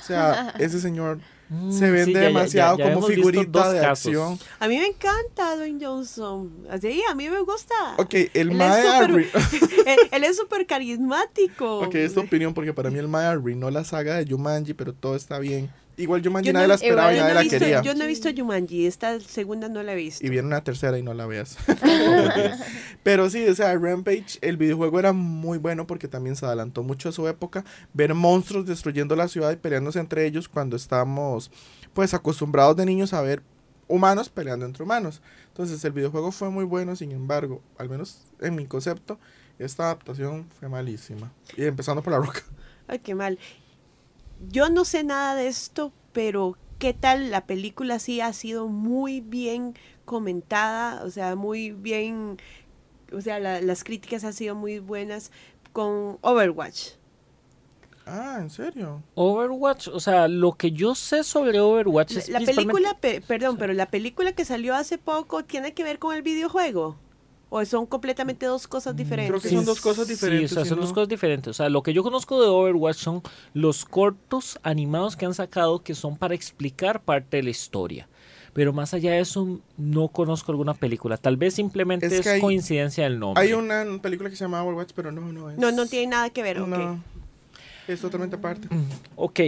[0.00, 1.18] O sea, ese señor
[1.52, 4.06] Mm, se vende sí, ya- ya- demasiado ya como figurita de casos.
[4.06, 4.38] acción.
[4.60, 6.48] A mí me encanta Dwayne Johnson.
[6.70, 7.74] Así, a mí me gusta.
[7.98, 9.28] Ok, el Él es arrui-
[9.86, 11.80] él, él es súper carismático.
[11.80, 14.92] Ok, es tu opinión, porque para mí el Mae arruinó la saga de Jumanji, pero
[14.94, 15.68] todo está bien.
[16.00, 17.82] Igual Jumanji Yo no, nadie la esperaba y nadie no la visto, quería.
[17.82, 20.24] yo no he visto Jumanji, esta segunda no la he visto.
[20.24, 21.58] Y viene una tercera y no la veas.
[23.02, 27.10] Pero sí, o sea, Rampage, el videojuego era muy bueno porque también se adelantó mucho
[27.10, 27.64] a su época.
[27.92, 31.50] Ver monstruos destruyendo la ciudad y peleándose entre ellos cuando estábamos,
[31.92, 33.42] pues, acostumbrados de niños a ver
[33.86, 35.20] humanos peleando entre humanos.
[35.48, 39.18] Entonces, el videojuego fue muy bueno, sin embargo, al menos en mi concepto,
[39.58, 41.30] esta adaptación fue malísima.
[41.56, 42.40] Y empezando por la roca.
[42.88, 43.38] Ay, qué mal.
[44.48, 47.30] Yo no sé nada de esto, pero ¿qué tal?
[47.30, 49.74] La película sí ha sido muy bien
[50.04, 52.38] comentada, o sea, muy bien,
[53.12, 55.30] o sea, la- las críticas han sido muy buenas
[55.72, 56.92] con Overwatch.
[58.06, 59.02] Ah, ¿en serio?
[59.14, 63.56] Overwatch, o sea, lo que yo sé sobre Overwatch es La principalmente- película, pe- perdón,
[63.56, 66.96] pero la película que salió hace poco tiene que ver con el videojuego.
[67.52, 69.30] ¿O son completamente dos cosas diferentes?
[69.30, 71.50] Creo que son dos cosas diferentes, Sí, o sea, son dos cosas diferentes.
[71.50, 73.22] O sea, lo que yo conozco de Overwatch son
[73.54, 78.08] los cortos animados que han sacado que son para explicar parte de la historia.
[78.52, 81.16] Pero más allá de eso, no conozco alguna película.
[81.16, 83.42] Tal vez simplemente Es es, que hay- coincidencia del nombre.
[83.42, 85.58] Hay una película que se llama Overwatch, pero no, no es.
[85.58, 86.60] No, no tiene nada que ver.
[86.60, 87.02] No,
[87.88, 88.68] es totalmente aparte.
[89.16, 89.40] Ok.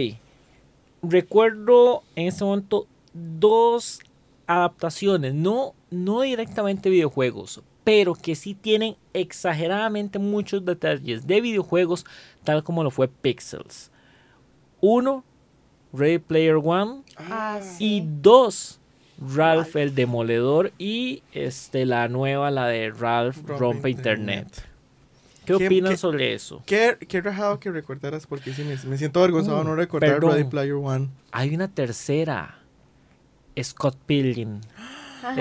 [1.01, 3.99] Recuerdo en este momento dos
[4.47, 12.05] adaptaciones, no, no directamente videojuegos, pero que sí tienen exageradamente muchos detalles de videojuegos,
[12.43, 13.91] tal como lo fue Pixels.
[14.81, 15.23] Uno,
[15.93, 18.07] Ready Player One, Ah, y sí.
[18.21, 18.79] dos,
[19.35, 24.45] Ralph el Demoledor y este, la nueva, la de Ralph Rompe Rompe, Internet.
[24.47, 24.69] Internet.
[25.45, 26.63] ¿Qué, ¿Qué- opinan qué- sobre eso?
[26.65, 30.09] Qué, qué rajado que recordaras, porque sí, me, me siento avergonzado de Mm, no recordar
[30.13, 30.31] perdón.
[30.31, 31.09] Ready Player One.
[31.31, 32.59] Hay una tercera.
[33.61, 34.61] Scott Pilgrim.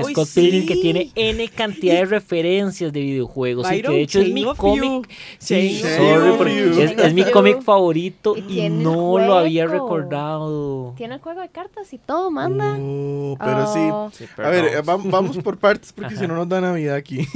[0.05, 4.21] Uy, Scott Pilgrim que tiene N cantidad de referencias de videojuegos y que de hecho
[4.21, 5.09] es mi cómic.
[5.39, 10.95] Sí, sorry, porque es, mi cómic favorito Y no lo había recordado.
[10.97, 12.77] Tiene el juego de cartas y todo, manda.
[12.79, 14.11] Uh, pero Oh.
[14.13, 14.25] sí.
[14.25, 14.79] Sí, A ver, perdón.
[14.79, 17.27] eh, vam- vamos por partes porque si no nos da Navidad aquí.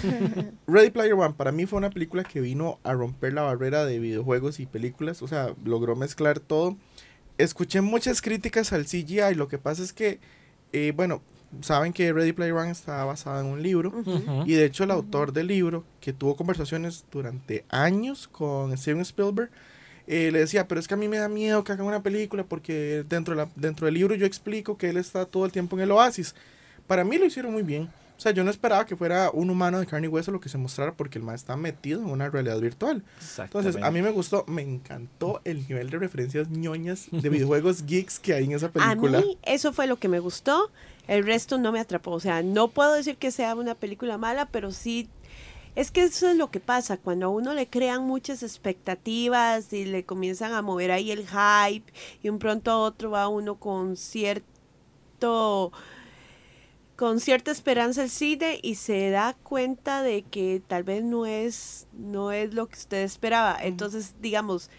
[0.66, 3.98] Ready Player One para mí fue una película que vino a romper la barrera de
[3.98, 6.76] videojuegos y películas, o sea, logró mezclar todo.
[7.38, 10.20] Escuché muchas críticas al CGI, lo que pasa es que,
[10.72, 11.22] eh, bueno,
[11.62, 13.92] saben que Ready Player One está basada en un libro.
[14.46, 19.50] Y de hecho el autor del libro, que tuvo conversaciones durante años con Steven Spielberg,
[20.06, 22.44] eh, le decía, pero es que a mí me da miedo que hagan una película
[22.44, 25.76] porque dentro, de la- dentro del libro yo explico que él está todo el tiempo
[25.76, 26.34] en el oasis.
[26.86, 27.88] Para mí lo hicieron muy bien.
[28.16, 30.48] O sea, yo no esperaba que fuera un humano de carne y hueso lo que
[30.48, 33.04] se mostrara porque el más está metido en una realidad virtual.
[33.38, 38.18] Entonces, a mí me gustó, me encantó el nivel de referencias ñoñas de videojuegos geeks
[38.18, 39.20] que hay en esa A película.
[39.20, 40.70] mí eso fue lo que me gustó.
[41.08, 42.12] El resto no me atrapó.
[42.12, 45.08] O sea, no puedo decir que sea una película mala, pero sí.
[45.74, 46.96] Es que eso es lo que pasa.
[46.96, 51.92] Cuando a uno le crean muchas expectativas y le comienzan a mover ahí el hype,
[52.22, 55.70] y un pronto a otro va uno con cierto.
[56.96, 61.86] Con cierta esperanza al cine y se da cuenta de que tal vez no es,
[61.92, 63.56] no es lo que usted esperaba.
[63.62, 64.70] Entonces, digamos,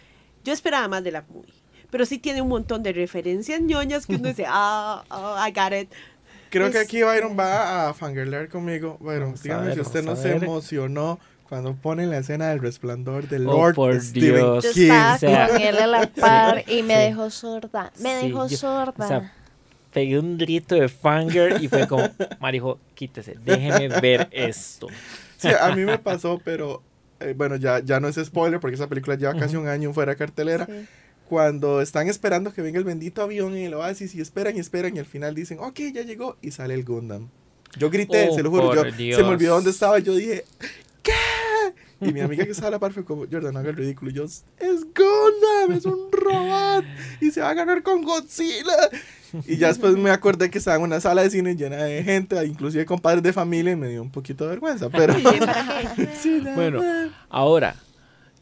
[0.44, 1.54] yo esperaba más de la movie.
[1.90, 5.72] Pero sí tiene un montón de referencias ñoñas que uno dice, ah, ah, I got
[5.72, 5.90] it.
[6.50, 8.96] Creo que Es- aquí Byron va a fangirlear conmigo.
[9.00, 13.46] Byron, dígame ver, si usted no se emocionó cuando ponen la escena del resplandor del
[13.48, 14.64] Oh, Lord por Stephen Dios.
[14.64, 14.82] Yo King.
[14.82, 17.00] estaba O sea, con él a la par y me sí.
[17.00, 17.92] dejó sorda.
[18.00, 19.04] Me Sí, dejó yo- sorda.
[19.04, 19.32] o sea,
[19.98, 22.08] pegué un grito de fangirl y fue como,
[22.40, 24.86] Marijo, quítese, déjeme ver esto.
[25.36, 26.82] Sí, a mí me pasó, pero
[27.18, 30.12] eh, bueno, ya, ya no es spoiler porque esa película lleva casi un año fuera
[30.12, 30.66] de cartelera.
[30.66, 30.86] Sí.
[31.28, 34.94] Cuando están esperando que venga el bendito avión en el oasis y esperan y esperan
[34.94, 37.28] y al final dicen, ok, ya llegó y sale el Gundam.
[37.76, 40.44] Yo grité, Oh, se lo juro, yo, se me olvidó dónde estaba y yo dije,
[41.02, 41.12] ¿qué?
[42.00, 44.12] Y mi amiga que estaba a la par fue como, Jordan, no haga el ridículo.
[44.12, 44.40] Y yo, es
[44.94, 46.84] Gundam, es un robot.
[47.20, 48.88] Y se va a ganar con Godzilla.
[49.46, 52.44] Y ya después me acordé que estaba en una sala de cine llena de gente,
[52.46, 54.88] inclusive con padres de familia, y me dio un poquito de vergüenza.
[54.90, 55.14] Pero.
[56.20, 56.80] Sí, Bueno,
[57.28, 57.74] ahora,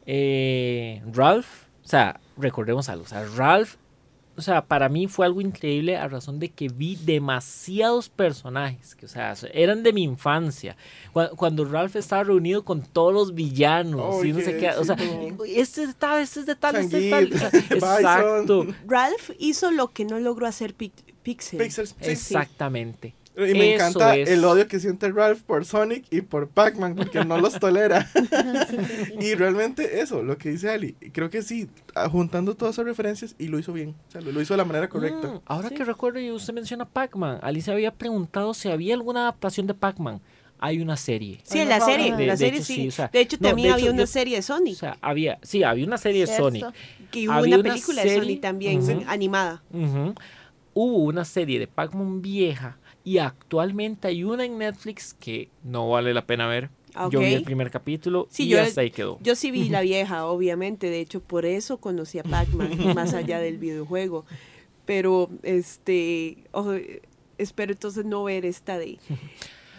[0.07, 1.47] eh, Ralph,
[1.85, 3.75] o sea, recordemos algo, o sea, Ralph,
[4.37, 9.07] o sea, para mí fue algo increíble a razón de que vi demasiados personajes, que,
[9.07, 10.77] o sea, eran de mi infancia.
[11.13, 14.97] Cuando, cuando Ralph estaba reunido con todos los villanos, y no sé qué, o sea,
[15.47, 17.31] este es de tal, este es de tal, este es de tal.
[17.31, 17.61] Changuito, o sea,
[17.99, 18.67] exacto.
[18.87, 21.59] Ralph hizo lo que no logró hacer Pixel.
[21.59, 22.11] Pixels, sí.
[22.11, 23.15] exactamente.
[23.37, 24.31] Y me Eso encanta es.
[24.31, 28.09] el odio que siente Ralph por Sonic y por Pac-Man, porque no los tolera.
[29.21, 33.35] y realmente eso, lo que dice Ali, creo que sí, ah, juntando todas esas referencias
[33.39, 33.95] y lo hizo bien.
[34.09, 35.29] O sea, lo, lo hizo de la manera correcta.
[35.29, 39.67] Mm, ahora que recuerdo y usted menciona Pac-Man, Alicia había preguntado si había alguna adaptación
[39.67, 40.21] de Pac-Man.
[40.59, 41.41] Hay una serie.
[41.43, 42.75] Sí, en la serie, De- en la de serie hecho, sí.
[42.77, 44.43] sí, o sea, de hecho, no, también de había hecho, una yo- serie de O
[44.43, 44.75] Sonic.
[44.77, 46.35] sea, había, sí, había una serie de.
[46.35, 46.65] Sonic.
[47.11, 49.63] que hubo había una una película de Sonic también, animada.
[50.73, 56.13] Hubo una serie de Pac-Man vieja y actualmente hay una en Netflix que no vale
[56.13, 56.69] la pena ver.
[56.93, 59.19] Ah, Yo vi el primer capítulo Sí, y yo- hasta ahí quedó.
[59.23, 60.91] Yo sí vi la vieja, obviamente.
[60.91, 64.25] De hecho, por eso conocí a Pac-Man, más allá del videojuego.
[64.87, 67.03] Pero, este, ojo, eh,
[67.39, 68.99] espero entonces no ver esta de,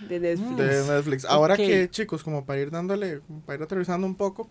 [0.08, 0.58] de Netflix.
[0.58, 1.26] de Netflix.
[1.26, 4.50] Ahora que, chicos, como para ir dándole, para ir aterrizando un poco,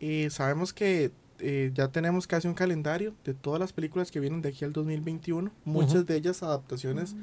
[0.00, 4.40] eh, sabemos que eh, ya tenemos casi un calendario de todas las películas que vienen
[4.42, 6.04] de aquí al 2021, muchas Ujú.
[6.04, 7.14] de ellas adaptaciones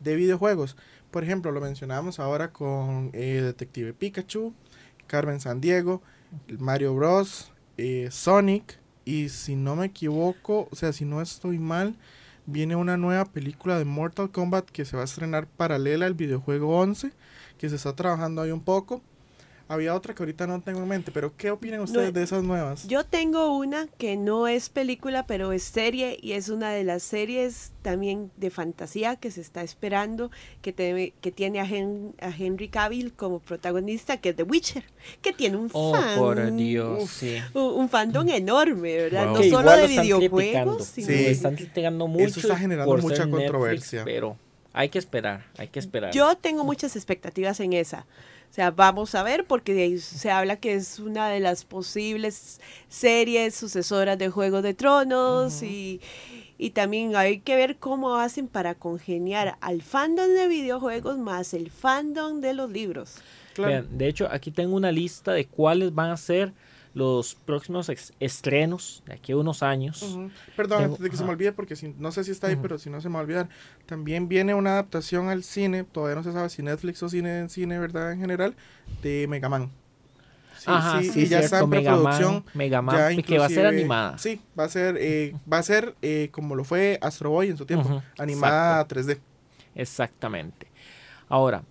[0.00, 0.76] de videojuegos.
[1.10, 4.52] Por ejemplo, lo mencionamos ahora con eh, Detective Pikachu,
[5.06, 6.02] Carmen Sandiego,
[6.58, 11.96] Mario Bros, eh, Sonic, y si no me equivoco, o sea, si no estoy mal,
[12.46, 16.78] viene una nueva película de Mortal Kombat que se va a estrenar paralela al videojuego
[16.78, 17.12] 11,
[17.58, 19.02] que se está trabajando ahí un poco.
[19.72, 22.88] Había otra que ahorita no tengo en mente, pero ¿qué opinan ustedes de esas nuevas?
[22.88, 27.04] Yo tengo una que no es película, pero es serie y es una de las
[27.04, 32.30] series también de fantasía que se está esperando, que, te- que tiene a, Hen- a
[32.36, 34.82] Henry Cavill como protagonista, que es The Witcher,
[35.22, 37.36] que tiene un Oh, fan, por Dios, uf, sí.
[37.54, 39.26] un, un fandom enorme, ¿verdad?
[39.26, 39.34] Wow.
[39.36, 41.26] No Que solo de videojuegos, sino Sí.
[41.26, 42.40] Están criticando mucho.
[42.40, 44.02] está generando mucha ser Netflix, controversia.
[44.04, 44.36] pero
[44.72, 46.12] hay que esperar, hay que esperar.
[46.12, 48.04] Yo tengo muchas expectativas en esa.
[48.50, 51.64] O sea, vamos a ver, porque de ahí se habla que es una de las
[51.64, 56.00] posibles series sucesoras de Juego de Tronos y,
[56.58, 61.70] y también hay que ver cómo hacen para congeniar al fandom de videojuegos más el
[61.70, 63.18] fandom de los libros.
[63.54, 63.70] Claro.
[63.70, 66.52] Vean, de hecho, aquí tengo una lista de cuáles van a ser
[66.92, 70.00] los próximos estrenos de aquí a unos años.
[70.56, 72.56] Perdón, Tengo- antes de que se me olvide, porque si, no sé si está ahí,
[72.60, 73.48] pero si no se me va a olvidar.
[73.86, 77.48] También viene una adaptación al cine, todavía no se sabe si Netflix o cine en
[77.48, 78.12] cine, ¿verdad?
[78.12, 78.54] En general,
[79.02, 79.70] de Mega Man.
[80.58, 82.44] Sí, Ajá, sí, sí, y ya está en preproducción.
[82.52, 84.18] Mega Man, ya que va a ser animada.
[84.18, 87.56] Sí, va a ser, eh, va a ser eh, como lo fue Astro Boy en
[87.56, 89.20] su tiempo, animada 3D.
[89.74, 90.66] Exactamente.
[91.28, 91.62] Ahora,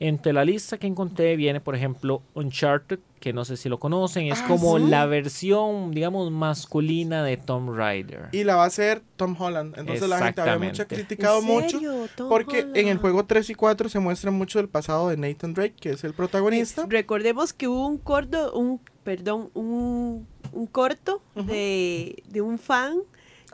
[0.00, 4.26] entre la lista que encontré viene, por ejemplo, Uncharted, que no sé si lo conocen,
[4.26, 4.84] es Ah, como sí.
[4.88, 8.28] la versión, digamos, masculina de Tomb Raider.
[8.32, 9.74] Y la va a hacer Tom Holland.
[9.78, 11.78] Entonces la gente había mucho criticado ¿En mucho.
[12.16, 15.54] Tom Porque en el juego 3 y 4 se muestra mucho del pasado de Nathan
[15.54, 16.86] Drake, que es el protagonista.
[16.88, 22.98] Recordemos que hubo un corto, un, perdón, un, un corto de, de un fan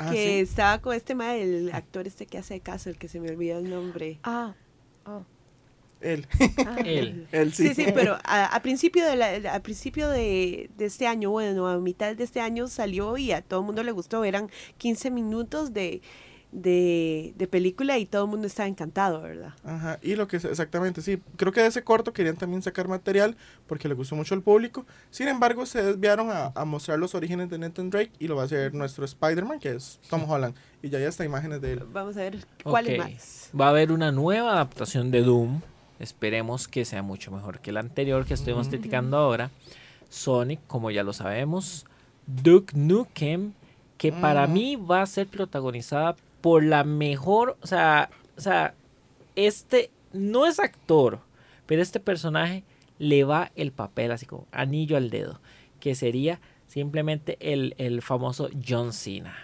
[0.02, 0.40] Ah, que sí.
[0.40, 3.58] estaba con este ma, el actor este que hace caso, el que se me olvida
[3.58, 4.18] el nombre.
[4.22, 4.54] Ah,
[5.04, 5.24] oh,
[6.00, 6.26] Él.
[6.66, 6.76] ah.
[6.84, 7.26] Él.
[7.32, 7.68] Él sí.
[7.68, 11.66] Sí, sí, pero a, a principio, de la, a principio de, de este año, bueno,
[11.68, 14.24] a mitad de este año salió y a todo el mundo le gustó.
[14.24, 16.00] Eran 15 minutos de,
[16.52, 19.52] de, de película y todo el mundo estaba encantado, ¿verdad?
[19.62, 21.22] Ajá, y lo que es exactamente, sí.
[21.36, 23.36] Creo que de ese corto querían también sacar material
[23.66, 24.84] porque le gustó mucho al público.
[25.10, 28.42] Sin embargo, se desviaron a, a mostrar los orígenes de Nathan Drake y lo va
[28.42, 30.54] a hacer nuestro Spider-Man, que es Tom Holland.
[30.82, 31.84] Y ya hay hasta imágenes de él.
[31.92, 33.04] Vamos a ver cuáles Ok.
[33.06, 33.50] más.
[33.58, 35.60] Va a haber una nueva adaptación de Doom.
[36.00, 39.50] Esperemos que sea mucho mejor que la anterior que estuvimos criticando ahora.
[40.08, 41.86] Sonic, como ya lo sabemos.
[42.26, 43.52] Duke Nukem,
[43.98, 44.52] que para Ujú.
[44.52, 48.74] mí va a ser protagonizada por la mejor, o sea, o sea,
[49.36, 51.20] este no es actor,
[51.66, 52.64] pero este personaje
[52.98, 55.40] le va el papel así como anillo al dedo,
[55.80, 59.36] que sería simplemente el, el famoso John Cena,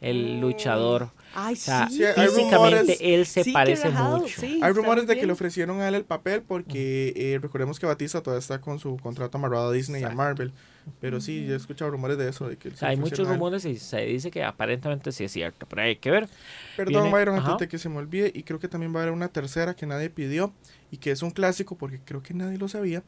[0.00, 1.10] el luchador.
[1.34, 1.98] Ay, O sea, sí.
[1.98, 4.40] Sí, hay físicamente rumores- él se Sí, parece mucho.
[4.40, 7.86] sí, Hay rumores de que le ofrecieron a él el papel porque eh, recordemos que
[7.86, 10.10] Batista todavía está con su contrato amarrado a Disney y a.
[10.10, 10.52] Marvel.
[11.00, 12.48] Pero sí, yo he escuchado rumores de eso.
[12.48, 15.30] De que O se sea, hay muchos rumores y se dice que aparentemente sí es
[15.30, 16.28] cierto, pero hay que ver.
[16.76, 17.52] Perdón, Viene- Byron, ajá.
[17.52, 18.32] antes de que se me olvide.
[18.34, 20.52] Y creo que también va a haber una tercera que nadie pidió
[20.90, 23.04] y que es un clásico porque creo que nadie lo sabía.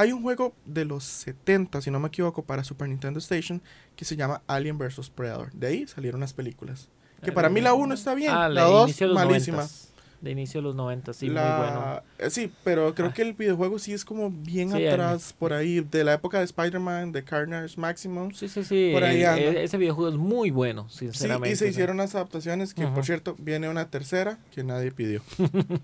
[0.00, 3.60] Hay un juego de los 70, si no me equivoco, para Super Nintendo Station
[3.96, 5.10] que se llama Alien vs.
[5.10, 5.50] Predator.
[5.52, 6.88] De ahí salieron las películas.
[7.20, 9.62] Que para mí la 1 está bien, Ah, la de 2 inicio de los malísima.
[9.64, 9.88] 90s.
[10.20, 12.02] De inicio de los 90, sí, La- muy bueno.
[12.18, 13.12] eh, Sí, pero creo Ah.
[13.14, 16.44] que el videojuego sí es como bien Sí, atrás, por ahí, de la época de
[16.44, 18.30] Spider-Man, de Carnage Maximum.
[18.32, 18.90] Sí, sí, sí.
[18.92, 19.42] Por ahí el- anda.
[19.42, 21.50] el- ese videojuego es muy bueno, Sí, sinceramente.
[21.52, 22.94] y se hicieron las adaptaciones, que Ujú.
[22.94, 25.22] por cierto, viene una tercera que nadie pidió.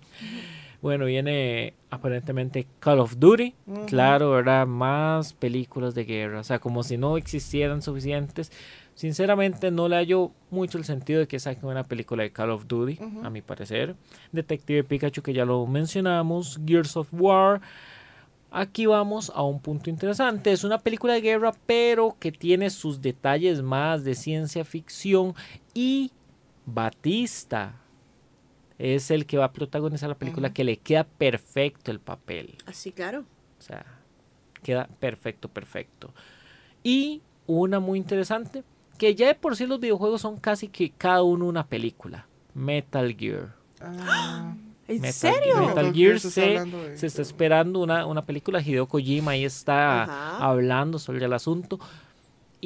[0.84, 3.54] Bueno, viene aparentemente Call of Duty.
[3.86, 4.66] Claro, ¿verdad?
[4.66, 6.40] Más películas de guerra.
[6.40, 8.52] O sea, como si no existieran suficientes.
[8.94, 12.66] Sinceramente, no le hallo mucho el sentido de que saquen una película de Call of
[12.66, 13.96] Duty, a mi parecer.
[14.30, 16.60] Detective Pikachu, que ya lo mencionamos.
[16.66, 17.62] Gears of War.
[18.50, 20.52] Aquí vamos a un punto interesante.
[20.52, 25.34] Es una película de guerra, pero que tiene sus detalles más de ciencia ficción.
[25.72, 26.10] Y
[26.66, 27.80] Batista
[28.78, 32.56] es el que va a protagonizar la película, que le queda perfecto el papel.
[32.66, 33.24] Así, claro.
[33.58, 33.84] O sea,
[34.62, 36.12] queda perfecto, perfecto.
[36.82, 38.64] Y una muy interesante,
[38.98, 42.26] que ya de por sí los videojuegos son casi que cada uno una película.
[42.54, 43.54] Metal Gear.
[43.80, 44.54] Ah,
[44.86, 45.54] ¿En Metal serio?
[45.54, 45.66] Gear.
[45.68, 48.60] Metal Gear se está se, hablando de se está esperando una, una película.
[48.60, 50.36] Hideo Kojima ahí está Ajá.
[50.44, 51.78] hablando sobre el asunto.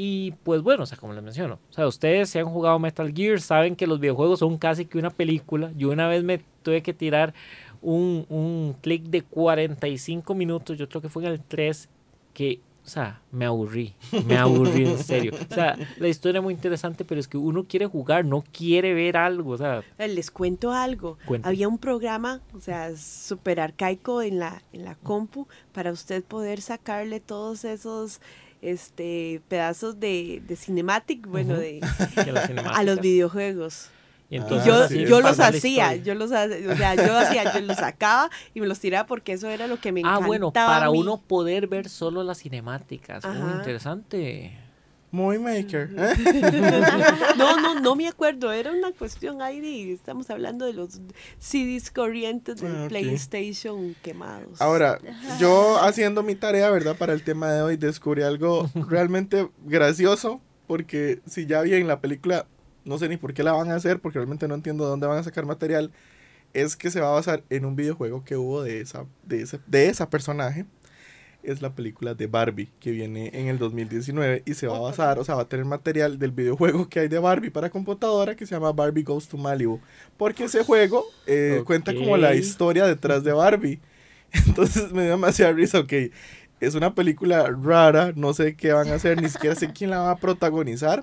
[0.01, 3.13] Y pues bueno, o sea, como les menciono, o sea, ustedes si han jugado Metal
[3.13, 5.73] Gear saben que los videojuegos son casi que una película.
[5.77, 7.35] Yo una vez me tuve que tirar
[7.83, 11.89] un, un clic de 45 minutos, yo creo que fue en el 3,
[12.33, 13.95] que, o sea, me aburrí,
[14.25, 15.33] me aburrí en serio.
[15.51, 18.95] O sea, la historia es muy interesante, pero es que uno quiere jugar, no quiere
[18.95, 21.19] ver algo, o sea, Eh, Les cuento algo.
[21.43, 26.61] Había un programa, o sea, súper arcaico en la, en la compu para usted poder
[26.61, 28.21] sacarle todos esos
[28.63, 31.61] este pedazos de, de cinematic, bueno, Ujú.
[31.63, 31.81] de,
[32.25, 33.91] que las a los videojuegos.
[34.31, 36.35] Y Ah, yo sí, yo los de hacía, yo los o
[36.77, 39.91] sea, yo hacía, yo los sacaba y me los tiraba porque eso era lo que
[39.91, 40.27] me Ah, encantaba.
[40.27, 40.99] bueno, a para mí.
[41.01, 43.25] uno poder ver solo las cinemáticas.
[43.25, 44.53] Muy interesante.
[45.11, 45.91] Muy maker.
[45.97, 46.13] ¿eh?
[47.39, 51.01] No, no, no me acuerdo, era una cuestión ahí de, estamos hablando de los
[51.39, 52.87] CDs corrientes del Ah.
[52.89, 54.61] PlayStation quemados.
[54.61, 54.99] Ahora,
[55.39, 56.97] yo haciendo mi tarea, ¿verdad?
[56.97, 62.01] Para el tema de hoy, descubrí algo realmente gracioso, porque si ya vi en la
[62.01, 62.47] película,
[62.85, 65.07] no sé ni por qué la van a hacer, porque realmente no entiendo de dónde
[65.07, 65.91] van a sacar material,
[66.55, 69.61] es que se va a basar en un videojuego que hubo de esa, de ese,
[69.67, 70.65] de esa personaje.
[71.49, 75.19] Es la película de Barbie, que viene en el 2019 y se va a basar,
[75.19, 78.45] o sea, va a tener material del videojuego que hay de Barbie para computadora que
[78.45, 79.81] se llama Barbie Goes to Malibu.
[80.19, 83.81] Porque ese juego eh, cuenta como la historia detrás de Barbie.
[84.47, 85.93] Entonces me dio demasiada risa, ok.
[86.61, 90.01] Es una película rara, no sé qué van a hacer, ni siquiera sé quién la
[90.01, 91.03] va a protagonizar.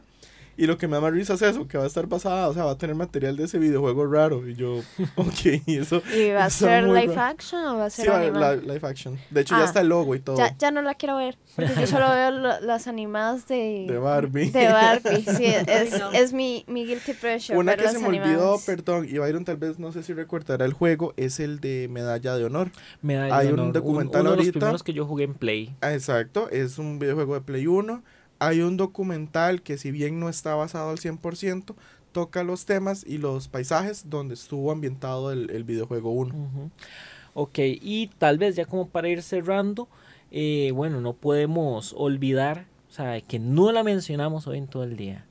[0.57, 2.53] Y lo que me da más risa es eso, que va a estar basada, o
[2.53, 4.47] sea, va a tener material de ese videojuego raro.
[4.47, 4.77] Y yo,
[5.15, 6.01] ok, y eso.
[6.15, 7.21] ¿Y va a ser live raro.
[7.21, 8.55] action o va a ser Sí, animada?
[8.55, 9.19] live action.
[9.31, 9.59] De hecho, Ah.
[9.59, 10.37] ya está el logo y todo.
[10.37, 13.97] Ya, ya no la quiero ver, porque yo solo veo lo- las animadas de, De
[13.97, 14.49] Barbie.
[14.51, 15.23] de Barbie.
[15.23, 16.11] Sí, es, no.
[16.11, 17.57] es mi, mi guilty pleasure.
[17.59, 20.13] Una ver que las se me olvidó, perdón, y Byron tal vez no sé si
[20.13, 22.71] recordará el juego, es el de Medalla de Honor.
[23.01, 24.59] Medalla Hay de un honor, documental uno de los ahorita.
[24.59, 25.75] primeros que yo jugué en Play.
[25.81, 28.01] Ah, Exacto, es un videojuego de Play 1.
[28.39, 31.75] Hay un documental que si bien no está basado al 100%,
[32.11, 36.35] toca los temas y los paisajes donde estuvo ambientado el, el videojuego 1.
[36.35, 36.71] Ujú.
[37.33, 39.89] Ok, y tal vez ya como para ir cerrando,
[40.31, 44.95] eh, bueno, no podemos olvidar, o sea, que no la mencionamos hoy en todo el
[44.95, 45.25] día.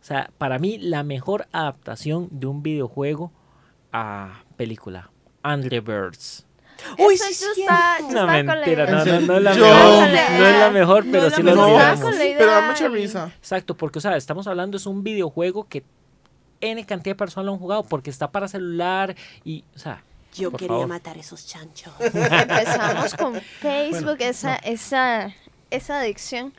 [0.00, 3.32] O sea, para mí la mejor adaptación de un videojuego
[3.92, 5.10] a película,
[5.42, 6.46] Angry Birds.
[6.98, 8.94] Uy, Eso sí, yo estaba, yo No, estaba con la mentira, idea.
[8.96, 10.08] no, no, no es la Yo- mejor,
[10.38, 12.14] no es la mejor, No pero sí lo digamos.
[12.38, 13.32] pero da mucha risa.
[13.38, 15.84] Exacto, porque, o sea, estamos hablando, es un videojuego que
[16.60, 19.14] N cantidad de personas lo han jugado porque está para celular
[19.44, 20.02] y, o sea,
[20.34, 20.86] Yo quería favor.
[20.88, 21.92] matar esos chanchos.
[22.00, 25.32] Empezamos con Facebook, esa, esa,
[25.70, 26.52] esa adicción.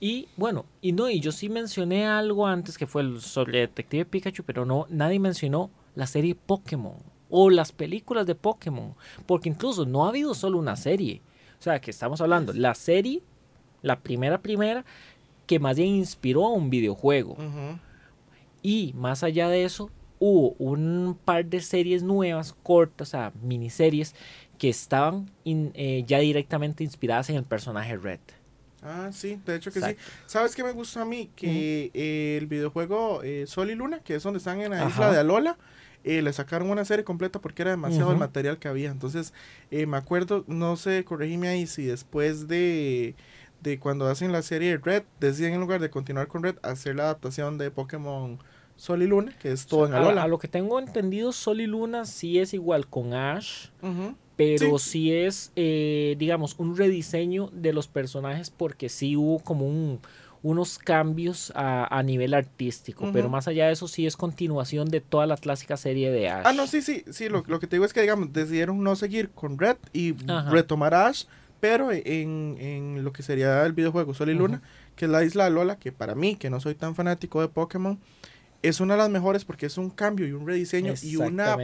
[0.00, 4.04] Y bueno, y no, y yo sí mencioné algo antes que fue el- sobre Detective
[4.04, 6.96] Pikachu, pero no, nadie mencionó la serie Pokémon
[7.36, 8.94] o las películas de Pokémon,
[9.26, 11.20] porque incluso no ha habido solo una serie.
[11.58, 13.22] O sea, que estamos hablando, la serie,
[13.82, 14.84] la primera primera,
[15.48, 17.36] que más bien inspiró a un videojuego.
[18.62, 19.90] Y más allá de eso,
[20.20, 24.14] hubo un par de series nuevas, cortas, o sea, miniseries,
[24.56, 28.20] que estaban in- eh, ya directamente inspiradas en el personaje Red.
[28.80, 30.00] Ah, sí, de hecho que Exacto.
[30.06, 30.12] sí.
[30.26, 31.30] ¿Sabes qué me gusta a mí?
[31.34, 35.10] Que eh, el videojuego eh, Sol y Luna, que es donde están en la isla
[35.10, 35.56] de Alola,
[36.04, 38.90] eh, le sacaron una serie completa porque era demasiado el material que había.
[38.90, 39.32] Entonces,
[39.70, 43.14] eh, me acuerdo, no sé, corregime ahí, si después de,
[43.62, 47.04] de cuando hacen la serie Red, deciden en lugar de continuar con Red, hacer la
[47.04, 48.38] adaptación de Pokémon
[48.76, 50.24] Sol y Luna, que es todo en A, Alola.
[50.24, 53.68] a lo que tengo entendido, Sol y Luna sí es igual con Ash,
[54.36, 60.00] pero sí, es, eh, digamos, un rediseño de los personajes porque sí hubo como un,
[60.44, 65.00] unos cambios a, a nivel artístico, pero más allá de eso sí es continuación de
[65.00, 66.44] toda la clásica serie de Ash.
[66.46, 68.94] Ah, no, sí, sí, sí, lo, lo que te digo es que, digamos, decidieron no
[68.94, 70.50] seguir con Red y Ajá.
[70.50, 71.24] retomar a Ash,
[71.60, 74.60] pero en, en lo que sería el videojuego Sol y Luna,
[74.96, 77.48] que es la isla de Lola, que para mí, que no soy tan fanático de
[77.48, 77.98] Pokémon,
[78.60, 81.56] es una de las mejores porque es un cambio y un rediseño y una.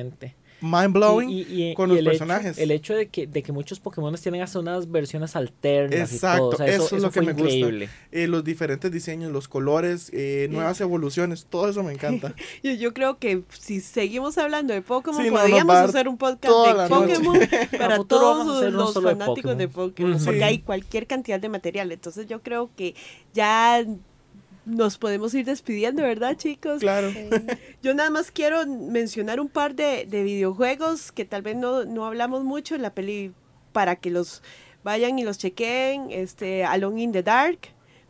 [0.61, 1.29] Mind blowing.
[1.31, 2.59] Y- y- y- con y los el hecho- personajes.
[2.59, 6.13] el hecho de que, de que muchos Pokémon tienen hasta unas versiones alternas.
[6.13, 7.49] Exacto, y todo, o sea, eso es lo que fue me gusta.
[7.55, 7.89] increíble.
[8.13, 12.35] eh, los diferentes diseños, los colores, eh, nuevas evoluciones, todo eso me encanta.
[12.63, 16.17] Yo, yo creo que si seguimos hablando de Pokémon, Sí, no, podríamos dar hacer un
[16.19, 16.89] podcast de.
[16.89, 17.39] Pokémon
[17.79, 19.91] para todos los de fanáticos de Pokémon.
[19.91, 20.25] Pokémon, Ujú.
[20.25, 20.45] porque Sí.
[20.45, 21.91] hay cualquier cantidad de material.
[21.93, 22.95] Entonces yo creo que
[23.33, 23.85] ya
[24.67, 26.81] nos podemos ir despidiendo, ¿verdad, chicos?
[26.81, 27.11] claro.
[27.83, 32.05] Yo nada más quiero mencionar un par de, de videojuegos que tal vez no, no
[32.07, 33.33] hablamos mucho en la peli
[33.73, 34.43] para que los
[34.85, 36.09] vayan y los chequeen.
[36.11, 37.59] Este, Alone in the Dark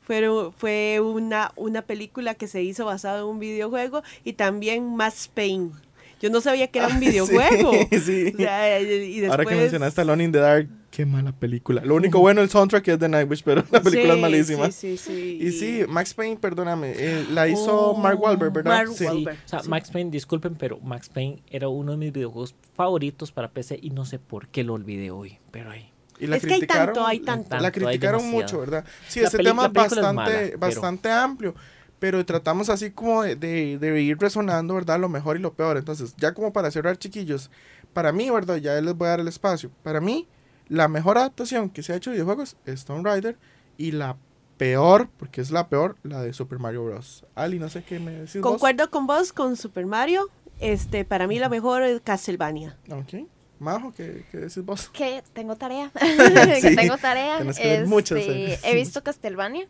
[0.03, 0.23] fue,
[0.57, 5.73] fue una, una película que se hizo basada en un videojuego y también Mass Pain.
[6.21, 7.73] Yo no sabía que era un Ah, videojuego.
[7.91, 8.33] sí, sí.
[8.35, 8.85] O sea, y
[9.21, 10.69] después, Ahora que mencionaste Alone in the Dark,
[11.01, 11.83] qué mala película.
[11.85, 14.71] Lo único bueno el soundtrack es de Nightwish, pero la película Sí, es malísima.
[14.71, 15.39] Sí, sí, sí.
[15.41, 18.71] Y sí, Max Payne, perdóname, eh, la hizo Oh, Mark Wahlberg, ¿verdad?
[18.77, 19.05] Mark sí.
[19.05, 19.39] Wahlberg.
[19.45, 19.69] O sea, Sí.
[19.69, 23.91] Max Payne, disculpen, pero Max Payne era uno de mis videojuegos favoritos para PC y
[23.91, 25.91] no sé por qué lo olvidé hoy, pero ahí.
[26.19, 27.57] Y la Es que hay tanto, hay tanto.
[27.59, 28.85] La criticaron mucho, ¿verdad?
[29.09, 31.55] Sí, La ese tema es bastante, pero- bastante amplio,
[31.99, 35.01] pero tratamos así como de, de- de ir resonando, ¿verdad?
[35.01, 35.79] Lo mejor y lo peor.
[35.79, 37.51] Entonces, ya como para cerrar, chiquillos,
[37.95, 38.57] para mí, ¿verdad?
[38.57, 39.71] Ya les voy a dar el espacio.
[39.83, 40.29] Para mí,
[40.71, 43.37] la mejor adaptación que se ha hecho de videojuegos es Tomb Raider
[43.77, 44.17] y la
[44.57, 47.27] peor, porque es la peor, la de Super Mario Bros.
[47.35, 48.51] Ali, no sé qué me decís vos.
[48.53, 50.29] Concuerdo con vos, con Super Mario.
[50.61, 52.77] Este, para mí la mejor es Castlevania.
[52.91, 53.27] Ok.
[53.59, 54.89] Majo, ¿qué, qué decís vos?
[54.91, 55.91] Que tengo tarea.
[56.01, 57.39] Sí, que tengo tarea.
[57.39, 58.65] que ver muchas Este, series.
[58.65, 59.67] he visto Castlevania.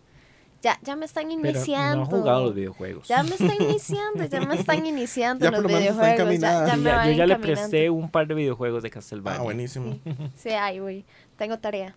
[0.62, 1.96] Ya, ya me están Pero iniciando.
[1.96, 3.08] no ha jugado los videojuegos.
[3.08, 6.38] Ya me están iniciando, ya me están iniciando Ya los videojuegos.
[6.38, 9.40] Ya, ya me ya- van yo ya le presté un par de videojuegos de Castlevania.
[9.40, 9.98] Ah, buenísimo.
[10.36, 11.04] Sí, ahí voy.
[11.38, 11.94] Tengo tarea.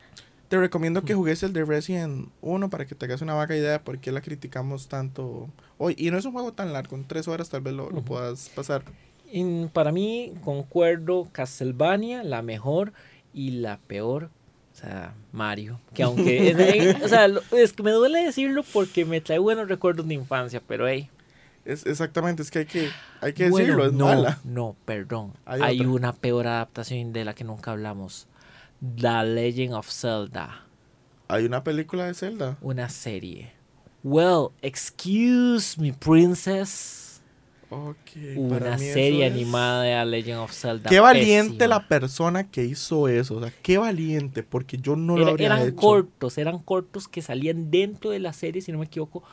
[0.48, 3.72] Te recomiendo que juegues el de Resident 1 para que te hagas una vaga idea
[3.72, 5.95] de por qué la criticamos tanto hoy.
[5.98, 8.49] Y no es un juego tan largo, en tres horas tal vez lo, lo puedas
[8.49, 8.84] pasar.
[9.31, 12.94] Y para mí, concuerdo, Castlevania, la mejor
[13.34, 14.30] y la peor,
[14.74, 15.80] o sea, Mario.
[15.94, 20.16] Que aunque, o sea, es que me duele decirlo porque me trae buenos recuerdos de
[20.16, 21.10] infancia, pero hey.
[21.64, 22.90] Es, exactamente, es que hay que,
[23.22, 24.40] hay que bueno, decirlo, es no, mala.
[24.44, 25.34] no, perdón.
[25.45, 28.28] Hay Hay, una peor adaptación de la que nunca hablamos.
[29.00, 30.66] The Legend of Zelda,
[31.30, 32.58] Hay una película de Zelda.
[32.62, 33.54] una serie.
[34.04, 37.12] Well, excuse me, princess.
[37.74, 40.90] Ok, para Una eso serie es- animada de Legend of Zelda.
[40.90, 41.68] Qué valiente pésima.
[41.68, 43.36] la persona que hizo eso.
[43.38, 45.76] O sea, qué valiente, porque yo no lo Era- habría eran hecho.
[45.76, 49.24] cortos, eran cortos que salían dentro de la serie, si no me equivoco,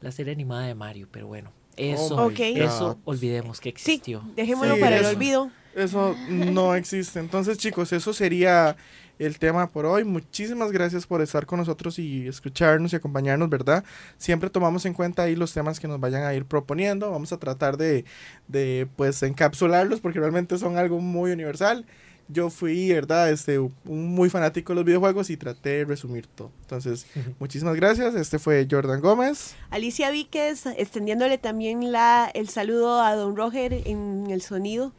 [0.00, 2.96] la serie animada de Mario, pero bueno, eso, Oh eso God.
[3.04, 4.22] olvidemos que Sí, existió.
[4.36, 5.10] dejémoslo Sí, para el eso.
[5.16, 5.50] olvido.
[5.74, 7.20] Eso no existe.
[7.20, 8.76] Entonces, chicos, eso sería
[9.20, 10.02] el tema por hoy.
[10.02, 13.84] Muchísimas gracias por estar con nosotros y escucharnos y acompañarnos, ¿verdad?
[14.16, 17.10] Siempre tomamos en cuenta ahí los temas que nos vayan a ir proponiendo.
[17.10, 18.06] Vamos a tratar de,
[18.48, 21.84] de pues, encapsularlos porque realmente son algo muy universal.
[22.28, 23.30] Yo fui, ¿verdad?
[23.30, 26.50] Este, un muy fanático de los videojuegos y traté de resumir todo.
[26.62, 27.06] Entonces,
[27.38, 28.14] muchísimas gracias.
[28.14, 29.54] Este fue Jordan Gómez.
[29.68, 34.92] Alicia Víquez, extendiéndole también la, el saludo a don Roger en el sonido.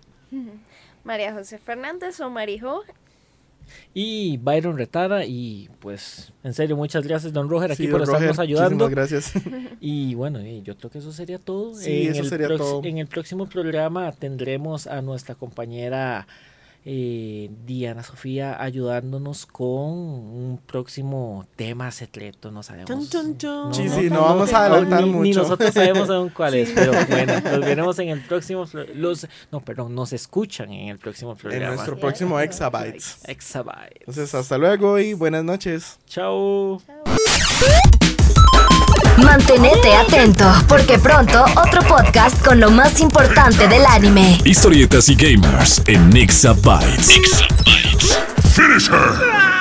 [1.03, 2.83] María José Fernández o Marijo.
[3.93, 8.37] Y Byron Retara, y pues, en serio, muchas gracias, don Roger, aquí Sí, por estarnos
[8.37, 8.89] Roger, ayudando.
[8.89, 9.33] Gracias.
[9.83, 11.73] Y bueno, y yo creo que eso sería todo.
[11.73, 12.81] Sí, eso el sería todo.
[12.83, 16.27] En el próximo programa tendremos a nuestra compañera
[16.83, 22.89] eh, Diana Sofía ayudándonos con un próximo tema secreto, no sabemos.
[23.09, 25.41] Sí, no, sí, no, no vamos a adelantar ni, ni mucho.
[25.43, 26.75] nosotros sabemos aún cuál es, Sí.
[26.75, 31.31] pero bueno, los veremos en el próximo, los, no, perdón, nos escuchan en el próximo
[31.33, 31.75] En programa.
[31.75, 33.19] nuestro próximo Exabytes.
[33.27, 33.99] Exabytes.
[33.99, 35.99] Entonces, hasta luego y buenas noches.
[36.07, 36.81] Chao.
[39.17, 44.39] Mantenete atento, porque pronto otro podcast con lo más importante del anime.
[44.43, 47.09] Historietas y gamers en Exabytes.
[48.53, 49.60] Finish her!